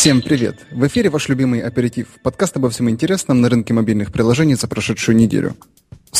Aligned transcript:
Всем 0.00 0.22
привет! 0.22 0.56
В 0.70 0.86
эфире 0.86 1.10
ваш 1.10 1.28
любимый 1.28 1.60
аперитив, 1.60 2.06
подкаст 2.22 2.56
обо 2.56 2.70
всем 2.70 2.88
интересном 2.88 3.42
на 3.42 3.50
рынке 3.50 3.74
мобильных 3.74 4.10
приложений 4.10 4.54
за 4.54 4.66
прошедшую 4.66 5.14
неделю. 5.14 5.54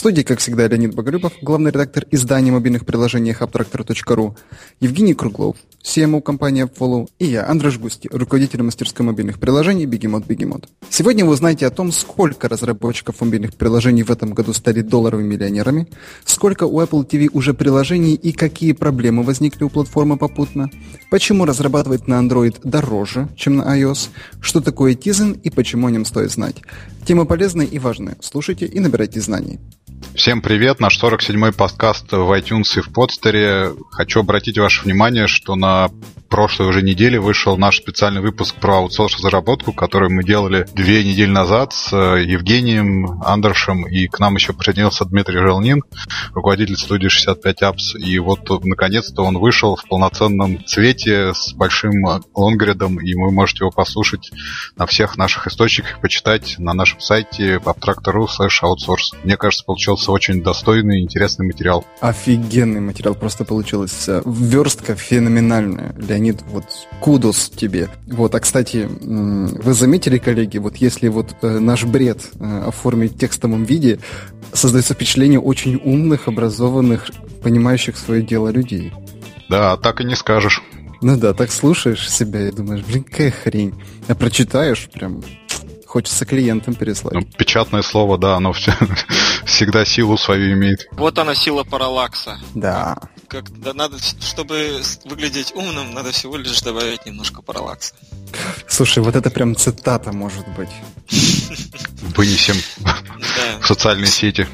Студии, 0.01 0.23
как 0.23 0.39
всегда, 0.39 0.67
Леонид 0.67 0.95
Боголюбов, 0.95 1.35
главный 1.43 1.73
редактор 1.73 2.07
издания 2.11 2.51
мобильных 2.51 2.87
приложений 2.87 3.37
HubTractor.ru, 3.39 4.35
Евгений 4.81 5.13
Круглов, 5.13 5.59
CMO 5.85 6.23
компании 6.23 6.65
Follow, 6.65 7.07
и 7.19 7.27
я, 7.27 7.47
Андрей 7.47 7.77
Густи, 7.77 8.09
руководитель 8.11 8.63
мастерской 8.63 9.05
мобильных 9.05 9.39
приложений 9.39 9.85
Бегемот 9.85 10.25
Бегемот. 10.27 10.71
Сегодня 10.89 11.27
вы 11.27 11.33
узнаете 11.33 11.67
о 11.67 11.71
том, 11.71 11.93
сколько 11.93 12.49
разработчиков 12.49 13.21
мобильных 13.21 13.55
приложений 13.57 14.05
в 14.05 14.11
этом 14.11 14.33
году 14.33 14.55
стали 14.55 14.81
долларовыми 14.81 15.35
миллионерами, 15.35 15.87
сколько 16.25 16.65
у 16.65 16.81
Apple 16.81 17.07
TV 17.07 17.29
уже 17.35 17.53
приложений 17.53 18.15
и 18.15 18.33
какие 18.33 18.73
проблемы 18.73 19.23
возникли 19.23 19.65
у 19.65 19.69
платформы 19.69 20.17
попутно, 20.17 20.71
почему 21.11 21.45
разрабатывать 21.45 22.09
на 22.09 22.15
Android 22.15 22.57
дороже, 22.65 23.29
чем 23.37 23.57
на 23.57 23.79
iOS, 23.79 24.09
что 24.41 24.63
такое 24.63 24.95
Tizen 24.95 25.39
и 25.43 25.51
почему 25.51 25.89
о 25.89 25.91
нем 25.91 26.07
стоит 26.07 26.31
знать. 26.31 26.57
Темы 27.05 27.27
полезные 27.27 27.67
и 27.67 27.79
важные. 27.79 28.17
Слушайте 28.21 28.67
и 28.67 28.79
набирайте 28.81 29.21
знаний. 29.21 29.59
Всем 30.15 30.43
привет, 30.43 30.81
наш 30.81 31.03
47-й 31.03 31.53
подкаст 31.53 32.13
в 32.13 32.37
iTunes 32.37 32.77
и 32.77 32.81
в 32.81 32.93
подстере. 32.93 33.73
Хочу 33.91 34.21
обратить 34.21 34.59
ваше 34.59 34.85
внимание, 34.85 35.27
что 35.27 35.57
на 35.57 35.91
прошлой 36.29 36.69
уже 36.69 36.83
неделе 36.83 37.21
вышел 37.21 37.57
наш 37.57 37.77
специальный 37.79 38.21
выпуск 38.21 38.55
про 38.57 38.79
аутсорс-разработку, 38.79 39.73
который 39.73 40.09
мы 40.09 40.25
делали 40.25 40.67
две 40.75 41.05
недели 41.05 41.31
назад 41.31 41.73
с 41.73 41.93
э, 41.93 42.25
Евгением 42.25 43.21
Андершем, 43.23 43.87
и 43.87 44.07
к 44.07 44.19
нам 44.21 44.37
еще 44.37 44.53
присоединился 44.53 45.05
Дмитрий 45.05 45.39
Желнин, 45.39 45.83
руководитель 46.35 46.77
студии 46.77 47.09
65 47.09 47.63
Apps, 47.63 47.99
и 47.99 48.19
вот 48.19 48.49
наконец-то 48.65 49.23
он 49.23 49.39
вышел 49.39 49.77
в 49.77 49.87
полноценном 49.89 50.65
цвете 50.65 51.35
с 51.35 51.53
большим 51.53 51.93
лонгридом, 52.35 53.01
и 53.01 53.15
вы 53.15 53.33
можете 53.33 53.65
его 53.65 53.71
послушать 53.71 54.31
на 54.77 54.87
всех 54.87 55.17
наших 55.17 55.47
источниках, 55.47 56.01
почитать 56.01 56.57
на 56.59 56.75
нашем 56.75 56.90
сайте 56.99 57.57
abtractor.ru 57.57 58.27
slash 58.27 58.63
outsource. 58.63 59.17
Мне 59.25 59.37
кажется, 59.37 59.65
получился 59.65 60.13
очень 60.13 60.43
достойный 60.43 61.01
и 61.01 61.03
интересный 61.03 61.47
материал. 61.47 61.85
Офигенный 62.01 62.81
материал 62.81 63.15
просто 63.15 63.45
получилось. 63.45 64.09
Верстка 64.25 64.95
феноменальная. 64.95 65.95
Леонид, 65.97 66.43
вот 66.49 66.65
кудос 67.01 67.51
тебе. 67.51 67.89
Вот, 68.07 68.35
а 68.35 68.41
кстати, 68.41 68.89
вы 68.91 69.75
заметили, 69.75 70.19
коллеги, 70.19 70.59
вот 70.59 70.77
если 70.77 71.09
вот 71.09 71.35
э, 71.43 71.59
наш 71.59 71.85
бред 71.85 72.31
э, 72.39 72.65
оформить 72.67 73.15
в 73.15 73.19
текстовом 73.19 73.65
виде, 73.65 74.01
создается 74.53 74.95
впечатление 74.95 75.41
очень 75.41 75.81
умных, 75.85 76.29
образованных, 76.29 77.11
понимающих 77.43 77.97
свое 77.97 78.23
дело 78.23 78.49
людей. 78.49 78.93
Да, 79.49 79.77
так 79.77 80.01
и 80.01 80.05
не 80.05 80.15
скажешь. 80.15 80.63
Ну 81.03 81.17
да, 81.17 81.33
так 81.33 81.51
слушаешь 81.51 82.11
себя 82.11 82.49
и 82.49 82.53
думаешь, 82.53 82.85
блин, 82.85 83.05
какая 83.05 83.31
хрень. 83.31 83.75
А 84.07 84.15
прочитаешь, 84.15 84.89
прям 84.93 85.23
хочется 85.91 86.25
клиентам 86.25 86.75
переслать. 86.75 87.15
Ну, 87.15 87.23
печатное 87.23 87.83
слово, 87.83 88.17
да, 88.17 88.37
оно 88.37 88.53
все, 88.53 88.73
всегда 89.45 89.85
силу 89.85 90.17
свою 90.17 90.55
имеет. 90.55 90.87
Вот 90.93 91.19
она 91.19 91.35
сила 91.35 91.65
параллакса. 91.65 92.39
Да 92.55 92.97
как 93.31 93.49
да, 93.61 93.73
надо, 93.73 93.97
чтобы 94.21 94.83
выглядеть 95.05 95.53
умным, 95.55 95.95
надо 95.95 96.11
всего 96.11 96.37
лишь 96.37 96.61
добавить 96.63 97.07
немножко 97.07 97.43
параллакса. 97.43 97.95
Слушай, 98.67 99.05
вот 99.05 99.15
это 99.15 99.31
прям 99.31 99.55
цитата 99.55 100.13
может 100.13 100.47
быть. 100.49 100.69
Вынесем 102.17 102.57
в 103.61 103.67
социальные 103.67 104.09
сети. 104.09 104.49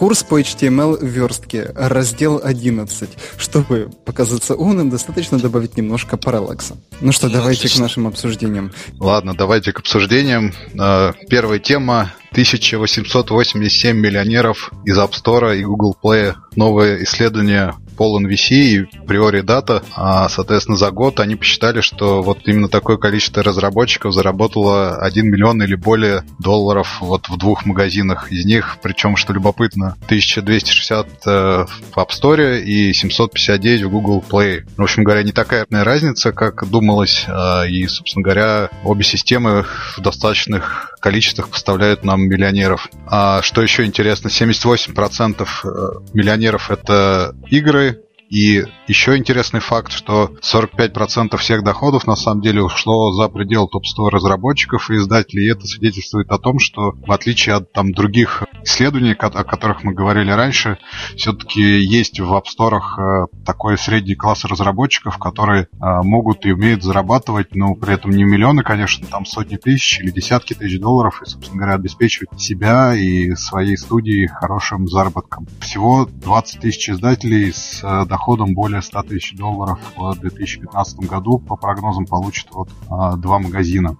Курс 0.00 0.22
по 0.22 0.40
HTML 0.40 1.06
верстке, 1.06 1.72
раздел 1.76 2.40
11. 2.42 3.10
Чтобы 3.36 3.90
показаться 4.06 4.54
умным, 4.54 4.88
достаточно 4.88 5.38
добавить 5.38 5.76
немножко 5.76 6.16
параллакса. 6.16 6.78
Ну 7.02 7.12
что, 7.12 7.26
ну, 7.26 7.34
давайте 7.34 7.58
отлично. 7.58 7.80
к 7.80 7.82
нашим 7.82 8.06
обсуждениям. 8.06 8.72
Ладно, 8.98 9.34
давайте 9.34 9.74
к 9.74 9.80
обсуждениям. 9.80 10.54
А, 10.78 11.12
первая 11.28 11.58
тема 11.58 12.14
1887 12.30 13.94
миллионеров 13.94 14.72
из 14.86 14.96
App 14.96 15.10
Store 15.10 15.58
и 15.58 15.64
Google 15.64 15.94
Play. 16.02 16.34
Новое 16.56 17.04
исследование 17.04 17.74
полон 18.00 18.26
VC 18.26 18.48
и 18.50 18.84
приори 19.06 19.42
дата, 19.42 19.82
а, 19.94 20.26
соответственно, 20.30 20.78
за 20.78 20.90
год 20.90 21.20
они 21.20 21.36
посчитали, 21.36 21.82
что 21.82 22.22
вот 22.22 22.38
именно 22.46 22.70
такое 22.70 22.96
количество 22.96 23.42
разработчиков 23.42 24.14
заработало 24.14 24.96
1 24.96 25.26
миллион 25.26 25.62
или 25.62 25.74
более 25.74 26.24
долларов 26.38 26.96
вот 27.02 27.28
в 27.28 27.36
двух 27.36 27.66
магазинах. 27.66 28.32
Из 28.32 28.46
них, 28.46 28.78
причем, 28.82 29.16
что 29.16 29.34
любопытно, 29.34 29.98
1260 30.06 31.06
э, 31.26 31.66
в 31.92 31.98
App 31.98 32.08
Store 32.08 32.62
и 32.62 32.94
759 32.94 33.82
в 33.82 33.90
Google 33.90 34.24
Play. 34.26 34.62
В 34.78 34.82
общем 34.82 35.04
говоря, 35.04 35.22
не 35.22 35.32
такая 35.32 35.66
разница, 35.68 36.32
как 36.32 36.66
думалось, 36.70 37.26
э, 37.28 37.68
и, 37.68 37.86
собственно 37.86 38.22
говоря, 38.22 38.70
обе 38.82 39.04
системы 39.04 39.66
в 39.94 40.00
достаточных 40.00 40.96
количествах 41.00 41.48
поставляют 41.48 42.04
нам 42.04 42.22
миллионеров. 42.22 42.88
А 43.06 43.42
что 43.42 43.62
еще 43.62 43.84
интересно, 43.84 44.28
78% 44.28 45.42
э, 45.42 45.68
миллионеров 46.14 46.70
это 46.70 47.34
игры, 47.50 47.89
и 48.30 48.64
еще 48.86 49.16
интересный 49.16 49.58
факт, 49.58 49.90
что 49.90 50.30
45% 50.40 51.36
всех 51.36 51.64
доходов 51.64 52.06
на 52.06 52.14
самом 52.14 52.42
деле 52.42 52.62
ушло 52.62 53.12
за 53.12 53.28
предел 53.28 53.66
топ-100 53.66 54.08
разработчиков 54.08 54.88
и 54.90 54.96
издателей. 54.96 55.46
И 55.46 55.50
это 55.50 55.66
свидетельствует 55.66 56.30
о 56.30 56.38
том, 56.38 56.60
что 56.60 56.92
в 56.92 57.10
отличие 57.10 57.56
от 57.56 57.72
там, 57.72 57.92
других 57.92 58.44
исследований, 58.62 59.14
о 59.14 59.44
которых 59.44 59.82
мы 59.82 59.94
говорили 59.94 60.30
раньше, 60.30 60.78
все-таки 61.16 61.60
есть 61.60 62.20
в 62.20 62.32
App 62.32 62.44
Store 62.44 62.78
э, 62.78 63.26
такой 63.44 63.76
средний 63.76 64.14
класс 64.14 64.44
разработчиков, 64.44 65.18
которые 65.18 65.62
э, 65.62 65.66
могут 65.80 66.46
и 66.46 66.52
умеют 66.52 66.84
зарабатывать, 66.84 67.56
но 67.56 67.74
при 67.74 67.94
этом 67.94 68.12
не 68.12 68.22
миллионы, 68.22 68.62
конечно, 68.62 69.08
там 69.08 69.26
сотни 69.26 69.56
тысяч 69.56 69.98
или 69.98 70.10
десятки 70.10 70.54
тысяч 70.54 70.78
долларов, 70.78 71.20
и, 71.20 71.28
собственно 71.28 71.58
говоря, 71.58 71.74
обеспечивать 71.74 72.40
себя 72.40 72.94
и 72.94 73.34
своей 73.34 73.76
студии 73.76 74.26
хорошим 74.28 74.86
заработком. 74.86 75.48
Всего 75.60 76.06
20 76.06 76.60
тысяч 76.60 76.90
издателей 76.90 77.52
с 77.52 77.80
доходом 77.82 78.19
доходом 78.20 78.54
более 78.54 78.82
100 78.82 79.02
тысяч 79.04 79.34
долларов 79.34 79.80
в 79.96 80.14
2015 80.16 80.98
году. 81.00 81.38
По 81.38 81.56
прогнозам 81.56 82.04
получат 82.04 82.48
вот 82.52 82.68
а, 82.90 83.16
два 83.16 83.38
магазина. 83.38 83.96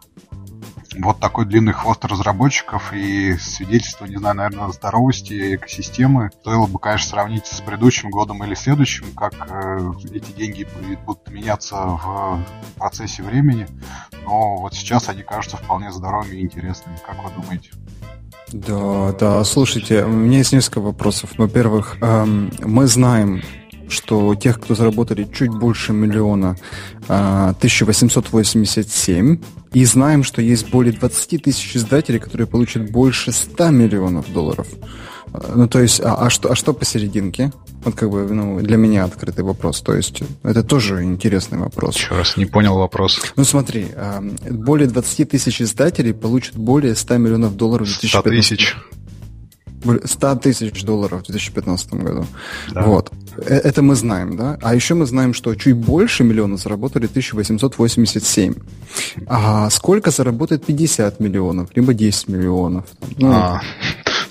Вот 0.98 1.20
такой 1.20 1.46
длинный 1.46 1.72
хвост 1.72 2.04
разработчиков 2.04 2.92
и 2.92 3.36
свидетельство, 3.38 4.04
не 4.06 4.16
знаю, 4.16 4.36
наверное, 4.36 4.68
здоровости 4.72 5.54
экосистемы. 5.54 6.30
Стоило 6.40 6.66
бы, 6.66 6.78
конечно, 6.78 7.10
сравнить 7.10 7.46
с 7.46 7.60
предыдущим 7.60 8.10
годом 8.10 8.44
или 8.44 8.54
следующим, 8.54 9.06
как 9.14 9.32
э, 9.48 9.92
эти 10.12 10.32
деньги 10.32 10.66
будут 11.06 11.30
меняться 11.30 11.76
в 11.76 12.44
процессе 12.76 13.22
времени. 13.22 13.68
Но 14.24 14.56
вот 14.56 14.74
сейчас 14.74 15.08
они 15.08 15.22
кажутся 15.22 15.56
вполне 15.56 15.92
здоровыми 15.92 16.36
и 16.36 16.42
интересными. 16.42 16.98
Как 17.06 17.16
вы 17.24 17.30
думаете? 17.40 17.70
Да, 18.52 19.12
да, 19.12 19.44
слушайте, 19.44 20.04
у 20.04 20.08
меня 20.08 20.38
есть 20.38 20.52
несколько 20.52 20.80
вопросов. 20.80 21.30
Во-первых, 21.38 21.98
эм, 22.02 22.50
мы 22.58 22.88
знаем, 22.88 23.42
что 23.90 24.34
тех, 24.34 24.60
кто 24.60 24.74
заработали 24.74 25.28
чуть 25.32 25.50
больше 25.50 25.92
миллиона, 25.92 26.56
1887. 27.08 29.36
А, 29.36 29.38
И 29.72 29.84
знаем, 29.84 30.24
что 30.24 30.42
есть 30.42 30.70
более 30.70 30.92
20 30.92 31.42
тысяч 31.42 31.76
издателей, 31.76 32.18
которые 32.18 32.46
получат 32.46 32.90
больше 32.90 33.32
100 33.32 33.70
миллионов 33.70 34.32
долларов. 34.32 34.66
А, 35.32 35.52
ну, 35.54 35.68
то 35.68 35.80
есть, 35.80 36.00
а, 36.00 36.14
а, 36.14 36.30
что, 36.30 36.50
а 36.50 36.54
что 36.54 36.72
посерединке? 36.72 37.52
Вот 37.84 37.94
как 37.94 38.10
бы 38.10 38.24
ну, 38.24 38.60
для 38.60 38.76
меня 38.76 39.04
открытый 39.04 39.44
вопрос. 39.44 39.80
То 39.80 39.94
есть 39.94 40.22
это 40.42 40.62
тоже 40.62 41.02
интересный 41.02 41.58
вопрос. 41.58 41.96
Еще 41.96 42.14
раз 42.14 42.36
не 42.36 42.44
понял 42.44 42.76
вопрос. 42.76 43.20
Ну 43.36 43.44
смотри, 43.44 43.86
более 44.50 44.88
20 44.88 45.30
тысяч 45.30 45.62
издателей 45.62 46.12
получат 46.12 46.56
более 46.56 46.94
100 46.94 47.16
миллионов 47.16 47.56
долларов 47.56 47.88
в 47.88 48.00
2015 48.00 48.20
100 48.20 48.30
тысяч. 48.30 48.76
100 50.04 50.36
тысяч 50.36 50.84
долларов 50.84 51.22
в 51.22 51.26
2015 51.26 51.94
году. 51.94 52.26
Да. 52.72 52.82
Вот. 52.82 53.12
Э, 53.38 53.54
это 53.54 53.82
мы 53.82 53.94
знаем, 53.94 54.36
да? 54.36 54.58
А 54.62 54.74
еще 54.74 54.94
мы 54.94 55.06
знаем, 55.06 55.34
что 55.34 55.54
чуть 55.54 55.76
больше 55.76 56.24
миллиона 56.24 56.56
заработали 56.56 57.06
1887. 57.06 58.54
А 59.26 59.70
сколько 59.70 60.10
заработает 60.10 60.64
50 60.66 61.20
миллионов, 61.20 61.70
либо 61.74 61.94
10 61.94 62.28
миллионов? 62.28 62.84
Ну, 63.16 63.32
а, 63.32 63.62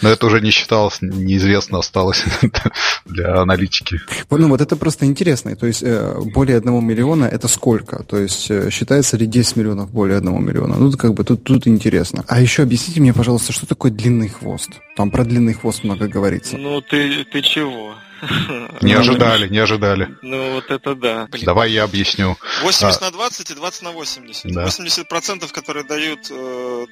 но 0.01 0.10
это 0.10 0.25
уже 0.25 0.42
не 0.42 0.51
считалось, 0.51 1.01
неизвестно 1.01 1.80
осталось 1.80 2.24
для 3.06 3.42
аналитики. 3.42 4.00
Ну 4.30 4.48
вот 4.48 4.62
это 4.62 4.75
просто 4.75 5.06
интересно. 5.06 5.56
То 5.56 5.68
есть 5.68 5.84
э, 5.84 6.19
более 6.34 6.57
одного 6.57 6.81
миллиона 6.81 7.25
это 7.25 7.48
сколько? 7.48 8.04
То 8.04 8.18
есть 8.18 8.50
э, 8.50 8.69
считается 8.72 9.18
ли 9.18 9.25
10 9.25 9.57
миллионов 9.57 9.92
более 9.92 10.18
одного 10.18 10.40
миллиона? 10.40 10.75
Ну 10.78 10.92
как 10.94 11.13
бы 11.13 11.24
тут, 11.24 11.44
тут 11.44 11.68
интересно. 11.68 12.24
А 12.28 12.42
еще 12.42 12.63
объясните 12.63 13.01
мне, 13.01 13.13
пожалуйста, 13.13 13.54
что 13.54 13.66
такое 13.66 13.92
длинный 13.92 14.30
хвост? 14.30 14.69
Там 14.96 15.12
про 15.12 15.24
длинный 15.24 15.54
хвост 15.54 15.84
много 15.84 16.07
говорится. 16.07 16.57
Ну 16.57 16.81
ты, 16.81 17.25
ты 17.25 17.42
чего? 17.42 17.95
Не 18.81 18.94
ожидали, 18.94 19.48
не 19.48 19.60
ожидали. 19.60 20.16
Ну 20.21 20.54
вот 20.54 20.69
это 20.69 20.95
да. 20.95 21.27
Блин. 21.27 21.45
Давай 21.45 21.71
я 21.71 21.83
объясню. 21.83 22.38
80 22.62 23.01
а. 23.01 23.06
на 23.06 23.12
20 23.12 23.51
и 23.51 23.54
20 23.54 23.81
на 23.83 23.92
80. 23.92 24.54
Да. 24.54 24.66
80%, 24.66 25.51
которые 25.51 25.86
дают 25.86 26.30
20% 26.30 26.89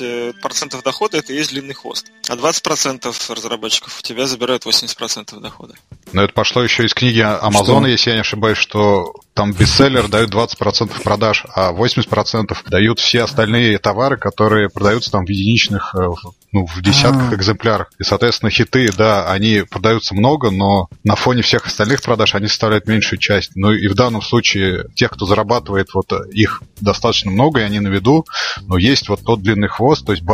э, 0.00 0.32
э, 0.40 0.82
дохода, 0.82 1.18
это 1.18 1.32
и 1.32 1.36
есть 1.36 1.50
длинный 1.50 1.74
хвост. 1.74 2.06
А 2.28 2.34
20% 2.34 3.34
разработчиков 3.34 3.98
у 3.98 4.02
тебя 4.02 4.26
забирают 4.26 4.64
80% 4.64 5.40
дохода. 5.40 5.74
Но 6.12 6.22
это 6.22 6.32
пошло 6.32 6.62
еще 6.62 6.84
из 6.84 6.94
книги 6.94 7.20
Амазона, 7.20 7.86
если 7.86 8.10
я 8.10 8.16
не 8.16 8.20
ошибаюсь, 8.20 8.58
что 8.58 9.14
там 9.34 9.52
бестселлер 9.52 10.08
дают 10.08 10.32
20% 10.34 11.02
продаж, 11.02 11.44
а 11.54 11.72
80% 11.72 12.56
дают 12.66 13.00
все 13.00 13.22
остальные 13.22 13.78
товары, 13.78 14.16
которые 14.18 14.68
продаются 14.68 15.10
там 15.10 15.24
в 15.24 15.28
единичных, 15.28 15.94
э, 15.94 16.08
ну, 16.52 16.66
в 16.66 16.82
десятках 16.82 17.28
А-а-а. 17.28 17.34
экземплярах. 17.34 17.90
И, 17.98 18.04
соответственно, 18.04 18.50
хиты, 18.50 18.90
да, 18.96 19.30
они 19.30 19.62
продаются 19.68 20.14
много, 20.14 20.50
но 20.50 20.88
на 21.02 21.16
фоне 21.16 21.42
всех 21.42 21.66
остальных 21.66 22.02
продаж 22.02 22.34
они 22.34 22.46
составляют 22.46 22.86
меньшую 22.86 23.18
часть. 23.18 23.52
Ну 23.54 23.72
и 23.72 23.88
в 23.88 23.94
данном 23.94 24.22
случае 24.22 24.86
тех, 24.94 25.10
кто 25.10 25.26
зарабатывает, 25.26 25.88
вот 25.94 26.12
их 26.32 26.62
достаточно 26.80 27.30
много, 27.30 27.60
и 27.60 27.64
они 27.64 27.80
на 27.80 27.88
виду, 27.88 28.26
но 28.62 28.76
есть 28.76 29.08
вот 29.08 29.22
тот 29.24 29.42
длинный 29.42 29.68
хвост, 29.68 30.04
то 30.04 30.12
есть 30.12 30.24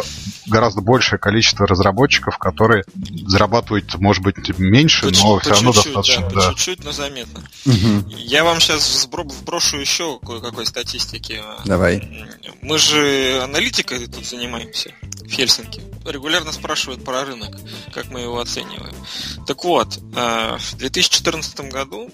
гораздо 0.47 0.81
большее 0.81 1.19
количество 1.19 1.67
разработчиков, 1.67 2.37
которые 2.39 2.85
зарабатывают, 3.27 3.95
может 3.99 4.23
быть, 4.23 4.37
меньше, 4.59 5.03
по 5.03 5.17
но 5.17 5.39
все 5.39 5.51
равно 5.51 5.73
достаточно. 5.73 6.29
Да, 6.29 6.35
да. 6.35 6.49
По 6.49 6.55
чуть-чуть, 6.57 6.85
но 6.85 6.93
заметно. 6.93 7.41
Угу. 7.65 8.11
Я 8.17 8.45
вам 8.45 8.61
сейчас 8.61 9.07
вброшу 9.07 9.79
еще 9.79 10.19
кое-какой 10.21 10.67
статистики. 10.67 11.41
Давай. 11.65 12.27
Мы 12.63 12.79
же 12.79 13.41
аналитикой 13.43 14.07
тут 14.07 14.27
занимаемся 14.27 14.91
в 15.23 15.31
Хельсинки. 15.31 15.83
Регулярно 16.11 16.53
спрашивают 16.53 17.05
про 17.05 17.25
рынок, 17.25 17.57
как 17.93 18.09
мы 18.11 18.21
его 18.21 18.41
оцениваем. 18.41 18.95
Так 19.47 19.65
вот, 19.65 19.99
э, 20.17 20.57
в 20.59 20.77
2014 20.77 21.71
году 21.71 22.11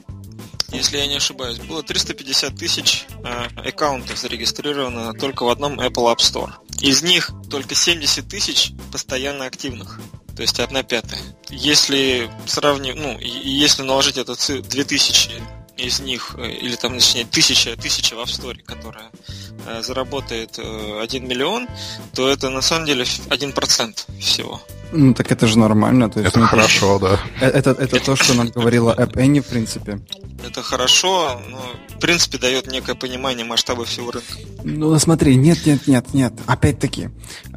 если 0.75 0.99
я 0.99 1.07
не 1.07 1.15
ошибаюсь, 1.17 1.59
было 1.59 1.85
350 1.85 2.57
тысяч 2.57 3.07
э, 3.23 3.69
аккаунтов 3.69 4.19
зарегистрировано 4.19 5.15
только 5.15 5.45
в 5.45 5.49
одном 5.49 5.79
Apple 5.79 6.13
App 6.13 6.19
Store. 6.19 6.53
Из 6.81 7.03
них 7.03 7.31
только 7.49 7.77
70 7.77 8.29
тысяч 8.29 8.73
постоянно 8.91 9.45
активных. 9.45 10.01
То 10.35 10.43
есть 10.43 10.59
одна 10.59 10.83
пятая. 10.83 11.21
Если 11.49 12.29
сравнивать, 12.47 12.99
ну, 12.99 13.17
если 13.21 13.83
наложить 13.83 14.19
это 14.19 14.35
2000 14.35 15.31
из 15.77 16.01
них, 16.01 16.35
э, 16.39 16.51
или 16.51 16.77
там, 16.77 16.95
точнее, 16.95 17.25
тысяча, 17.25 17.77
тысяча 17.77 18.15
в 18.15 18.21
App 18.21 18.27
Store, 18.27 18.63
которая 18.63 19.11
э, 19.67 19.83
заработает 19.83 20.59
э, 20.59 21.01
1 21.03 21.29
миллион, 21.29 21.69
то 22.15 22.29
это 22.29 22.51
на 22.51 22.63
самом 22.63 22.87
деле 22.87 23.05
1% 23.05 24.21
всего. 24.21 24.61
Ну 24.97 25.13
так 25.13 25.33
это 25.33 25.47
же 25.47 25.59
нормально. 25.59 26.09
То 26.09 26.21
есть, 26.21 26.31
это 26.31 26.41
ну, 26.41 26.47
хорошо, 26.47 26.99
да. 26.99 27.19
Э, 27.41 27.49
это, 27.49 27.71
это, 27.71 27.83
это 27.83 28.01
то, 28.01 28.17
что 28.17 28.35
нам 28.35 28.49
говорила 28.49 28.95
App 28.97 29.15
Annie, 29.15 29.41
в 29.41 29.47
принципе. 29.47 30.01
Это 30.47 30.63
хорошо, 30.63 31.41
но 31.49 31.59
в 31.97 32.01
принципе 32.01 32.39
дает 32.39 32.71
некое 32.71 32.95
понимание 32.95 33.45
масштаба 33.45 33.85
всего 33.85 34.11
рынка. 34.11 34.35
Ну 34.63 34.99
смотри, 34.99 35.37
нет, 35.37 35.67
нет, 35.67 35.87
нет, 35.87 36.15
нет. 36.15 36.33
Опять-таки, 36.47 37.09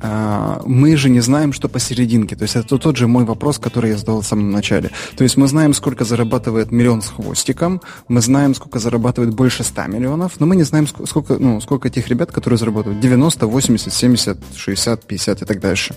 э, 0.02 0.60
мы 0.66 0.96
же 0.96 1.10
не 1.10 1.20
знаем, 1.20 1.54
что 1.54 1.70
посерединке. 1.70 2.36
То 2.36 2.44
есть 2.44 2.56
это 2.56 2.78
тот 2.78 2.98
же 2.98 3.08
мой 3.08 3.26
вопрос, 3.26 3.60
который 3.60 3.92
я 3.92 3.98
задал 3.98 4.22
в 4.22 4.26
самом 4.26 4.52
начале. 4.52 4.92
То 5.16 5.24
есть 5.24 5.38
мы 5.38 5.48
знаем, 5.48 5.74
сколько 5.74 6.06
зарабатывает 6.06 6.72
миллион 6.72 7.02
с 7.02 7.08
хвостиком, 7.08 7.82
мы 8.08 8.22
знаем, 8.22 8.56
сколько 8.56 8.80
зарабатывает 8.80 9.34
больше 9.34 9.64
100 9.64 9.88
миллионов, 9.88 10.40
но 10.40 10.46
мы 10.46 10.56
не 10.56 10.64
знаем, 10.64 10.88
сколько, 10.88 11.38
ну, 11.38 11.60
сколько 11.62 11.90
тех 11.90 12.08
ребят, 12.08 12.32
которые 12.32 12.58
зарабатывают 12.58 13.02
90, 13.02 13.48
80, 13.48 13.94
70, 13.94 14.38
60, 14.56 15.06
50 15.06 15.42
и 15.42 15.46
так 15.46 15.60
дальше. 15.60 15.96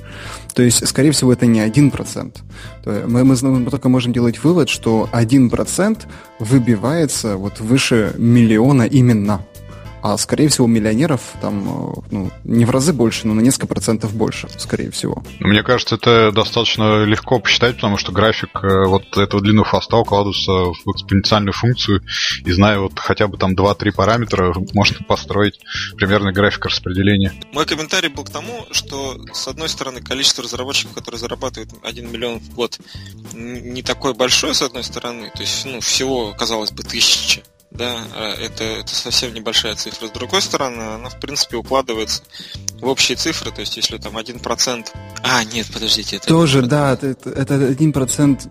То 0.55 0.63
есть, 0.63 0.87
скорее 0.89 1.13
всего, 1.13 1.30
это 1.31 1.47
не 1.47 1.61
1%. 1.61 2.37
Мы, 3.07 3.25
мы, 3.25 3.37
мы 3.43 3.71
только 3.71 3.89
можем 3.89 4.13
делать 4.13 4.43
вывод, 4.43 4.69
что 4.69 5.09
1% 5.13 5.99
выбивается 6.39 7.37
вот 7.37 7.61
выше 7.61 8.15
миллиона 8.19 8.83
именно. 8.83 9.45
А 10.03 10.17
скорее 10.17 10.49
всего 10.49 10.67
миллионеров 10.67 11.21
там 11.41 11.69
э, 11.69 12.01
ну, 12.11 12.31
не 12.45 12.65
в 12.65 12.71
разы 12.71 12.93
больше, 12.93 13.27
но 13.27 13.35
на 13.35 13.41
несколько 13.41 13.67
процентов 13.67 14.15
больше, 14.15 14.49
скорее 14.59 14.91
всего. 14.91 15.23
Мне 15.41 15.63
кажется, 15.63 15.97
это 15.97 16.33
достаточно 16.33 17.05
легко 17.05 17.39
посчитать, 17.39 17.77
потому 17.77 17.97
что 17.97 18.13
график 18.13 18.51
э, 18.63 18.87
вот 18.87 19.17
этого 19.17 19.43
длинного 19.43 19.67
хоста 19.67 19.97
укладывается 19.97 20.53
в 20.53 20.93
экспоненциальную 20.93 21.53
функцию, 21.53 22.03
и 22.45 22.53
зная 22.53 22.79
вот 22.79 22.99
хотя 22.99 23.29
бы 23.29 23.37
там 23.37 23.55
2-3 23.55 23.93
параметра, 23.93 24.55
можно 24.73 25.05
построить 25.05 25.61
примерный 25.97 26.33
график 26.33 26.67
распределения. 26.67 27.33
Мой 27.53 27.67
комментарий 27.67 28.09
был 28.09 28.25
к 28.25 28.31
тому, 28.31 28.67
что 28.71 29.17
с 29.33 29.49
одной 29.49 29.69
стороны 29.69 30.01
количество 30.01 30.45
разработчиков, 30.45 30.95
которые 30.95 31.19
зарабатывают 31.19 31.71
1 31.83 32.11
миллион 32.11 32.41
в 32.41 32.55
год, 32.55 32.79
не 33.35 33.83
такое 33.83 34.15
большое, 34.15 34.55
с 34.55 34.63
одной 34.63 34.85
стороны, 34.85 35.31
то 35.35 35.43
есть 35.43 35.67
ну, 35.67 35.81
всего, 35.81 36.33
казалось 36.39 36.73
бы, 36.73 36.83
тысячи 36.83 37.43
да, 37.71 38.05
а 38.15 38.35
это, 38.35 38.65
это 38.65 38.95
совсем 38.95 39.33
небольшая 39.33 39.77
цифра. 39.77 40.09
С 40.09 40.11
другой 40.11 40.43
стороны, 40.43 40.83
она, 40.83 41.09
в 41.09 41.21
принципе, 41.21 41.57
укладывается 41.57 42.23
в 42.81 42.87
общие 42.87 43.17
цифры, 43.17 43.53
то 43.53 43.61
есть 43.61 43.77
если 43.77 43.97
там 43.99 44.17
1%... 44.17 44.87
А, 45.23 45.45
нет, 45.45 45.67
подождите, 45.73 46.17
это... 46.17 46.27
Тоже, 46.27 46.63
да, 46.63 46.95
это, 46.95 47.31
это 47.31 47.55
1%... 47.55 48.51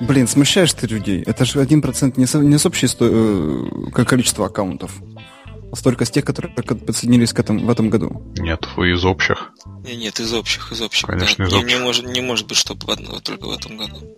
Блин, 0.00 0.26
смущаешь 0.26 0.72
ты 0.72 0.86
людей. 0.86 1.22
Это 1.26 1.44
же 1.44 1.60
1% 1.60 2.14
не 2.16 2.26
с, 2.26 2.38
не 2.38 2.58
с 2.58 2.64
общей 2.64 2.86
сто... 2.86 3.06
Э, 3.06 4.04
количества 4.04 4.46
аккаунтов, 4.46 4.92
а 5.72 5.76
столько 5.76 6.04
с 6.04 6.10
тех, 6.10 6.24
которые 6.24 6.52
подсоединились 6.52 7.32
к 7.32 7.38
этому, 7.38 7.66
в 7.66 7.70
этом 7.70 7.90
году. 7.90 8.32
Нет, 8.38 8.66
вы 8.76 8.92
из 8.92 9.04
общих. 9.04 9.52
Нет, 9.84 10.20
из 10.20 10.32
общих, 10.32 10.72
из 10.72 10.82
общих. 10.82 11.06
Конечно, 11.06 11.44
да. 11.44 11.48
из 11.48 11.54
общих. 11.54 11.68
Не, 11.68 11.74
не, 11.74 11.80
может, 11.80 12.06
не 12.06 12.20
может 12.20 12.46
быть, 12.46 12.56
чтобы 12.56 12.86
только 13.22 13.46
в 13.46 13.52
этом 13.52 13.76
году. 13.76 14.16